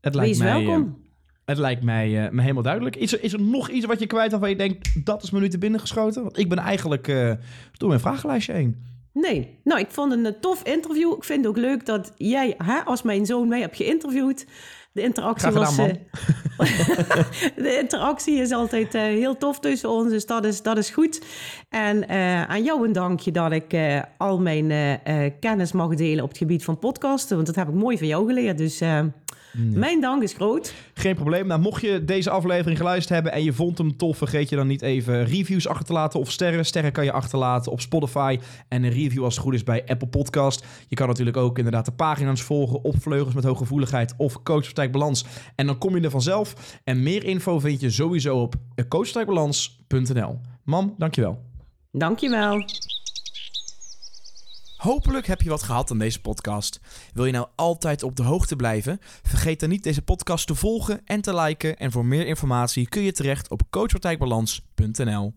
Het 0.00 0.14
lijkt 0.14 0.30
Wees 0.30 0.38
mij, 0.38 0.64
welkom. 0.64 1.09
Het 1.50 1.58
lijkt 1.58 1.82
mij, 1.82 2.24
uh, 2.24 2.30
me 2.30 2.40
helemaal 2.40 2.62
duidelijk. 2.62 2.96
Is 2.96 3.12
er, 3.12 3.22
is 3.22 3.32
er 3.32 3.40
nog 3.40 3.68
iets 3.70 3.86
wat 3.86 3.98
je 3.98 4.06
kwijt 4.06 4.30
waarvan 4.30 4.50
je 4.50 4.56
denkt, 4.56 5.06
dat 5.06 5.22
is 5.22 5.30
me 5.30 5.40
nu 5.40 5.48
te 5.48 5.58
binnen 5.58 5.80
geschoten? 5.80 6.22
Want 6.22 6.38
ik 6.38 6.48
ben 6.48 6.58
eigenlijk 6.58 7.08
uh, 7.08 7.32
door 7.72 7.88
mijn 7.88 8.00
vragenlijstje 8.00 8.52
heen. 8.52 8.84
Nee, 9.12 9.58
nou, 9.64 9.80
ik 9.80 9.90
vond 9.90 10.12
het 10.12 10.24
een 10.24 10.40
tof 10.40 10.62
interview. 10.62 11.12
Ik 11.12 11.24
vind 11.24 11.38
het 11.38 11.48
ook 11.48 11.56
leuk 11.56 11.86
dat 11.86 12.12
jij, 12.16 12.54
hè, 12.58 12.80
als 12.84 13.02
mijn 13.02 13.26
zoon 13.26 13.48
mij 13.48 13.60
hebt 13.60 13.76
geïnterviewd. 13.76 14.46
De 14.92 15.02
interactie 15.02 15.48
gedaan, 15.52 15.76
was. 15.76 15.88
De 17.64 17.78
interactie 17.80 18.34
is 18.34 18.52
altijd 18.52 18.94
uh, 18.94 19.02
heel 19.02 19.36
tof 19.36 19.60
tussen 19.60 19.90
ons, 19.90 20.10
dus 20.10 20.26
dat 20.26 20.44
is, 20.44 20.62
dat 20.62 20.78
is 20.78 20.90
goed. 20.90 21.22
En 21.68 21.96
uh, 22.10 22.42
aan 22.42 22.62
jou 22.62 22.86
een 22.86 22.92
dankje 22.92 23.30
dat 23.30 23.52
ik 23.52 23.76
al 24.18 24.40
mijn 24.40 25.00
kennis 25.40 25.72
mag 25.72 25.94
delen 25.94 26.22
op 26.24 26.28
het 26.28 26.38
gebied 26.38 26.64
van 26.64 26.78
podcasten. 26.78 27.34
Want 27.34 27.46
dat 27.46 27.56
heb 27.56 27.68
ik 27.68 27.74
mooi 27.74 27.98
van 27.98 28.06
jou 28.06 28.26
geleerd. 28.26 28.58
Dus 28.58 28.80
mijn 29.52 30.00
dank 30.00 30.22
is 30.22 30.32
groot. 30.32 30.74
Geen 30.94 31.14
probleem. 31.14 31.46
Nou, 31.46 31.60
mocht 31.60 31.82
je 31.82 32.04
deze 32.04 32.30
aflevering 32.30 32.78
geluisterd 32.78 33.14
hebben 33.14 33.32
en 33.32 33.44
je 33.44 33.52
vond 33.52 33.78
hem 33.78 33.96
tof, 33.96 34.16
vergeet 34.16 34.48
je 34.48 34.56
dan 34.56 34.66
niet 34.66 34.82
even 34.82 35.24
reviews 35.24 35.68
achter 35.68 35.86
te 35.86 35.92
laten 35.92 36.20
of 36.20 36.30
sterren. 36.30 36.64
Sterren 36.66 36.92
kan 36.92 37.04
je 37.04 37.12
achterlaten 37.12 37.72
op 37.72 37.80
Spotify 37.80 38.38
en 38.68 38.82
een 38.82 38.90
review 38.90 39.24
als 39.24 39.34
het 39.34 39.44
goed 39.44 39.54
is 39.54 39.64
bij 39.64 39.84
Apple 39.86 40.08
Podcast. 40.08 40.64
Je 40.88 40.96
kan 40.96 41.08
natuurlijk 41.08 41.36
ook 41.36 41.58
inderdaad 41.58 41.84
de 41.84 41.92
pagina's 41.92 42.42
volgen 42.42 42.84
op 42.84 43.02
Vleugels 43.02 43.34
met 43.34 43.44
Hooggevoeligheid 43.44 44.14
of 44.16 44.42
Coachpraktijk 44.42 44.92
Balans. 44.92 45.24
En 45.54 45.66
dan 45.66 45.78
kom 45.78 45.96
je 45.96 46.02
er 46.02 46.10
vanzelf. 46.10 46.78
En 46.84 47.02
meer 47.02 47.24
info 47.24 47.58
vind 47.58 47.80
je 47.80 47.90
sowieso 47.90 48.36
op 48.36 48.54
coachpraktijkbalans.nl. 48.88 50.40
Mam, 50.64 50.94
dankjewel. 50.98 51.42
Dankjewel. 51.92 52.64
Hopelijk 54.80 55.26
heb 55.26 55.42
je 55.42 55.48
wat 55.48 55.62
gehad 55.62 55.90
aan 55.90 55.98
deze 55.98 56.20
podcast. 56.20 56.80
Wil 57.12 57.24
je 57.24 57.32
nou 57.32 57.48
altijd 57.54 58.02
op 58.02 58.16
de 58.16 58.22
hoogte 58.22 58.56
blijven? 58.56 58.98
Vergeet 59.22 59.60
dan 59.60 59.68
niet 59.68 59.82
deze 59.82 60.02
podcast 60.02 60.46
te 60.46 60.54
volgen 60.54 61.00
en 61.04 61.20
te 61.20 61.34
liken. 61.34 61.76
En 61.76 61.92
voor 61.92 62.04
meer 62.04 62.26
informatie 62.26 62.88
kun 62.88 63.02
je 63.02 63.12
terecht 63.12 63.50
op 63.50 63.62
coachpartijbalans.nl. 63.70 65.34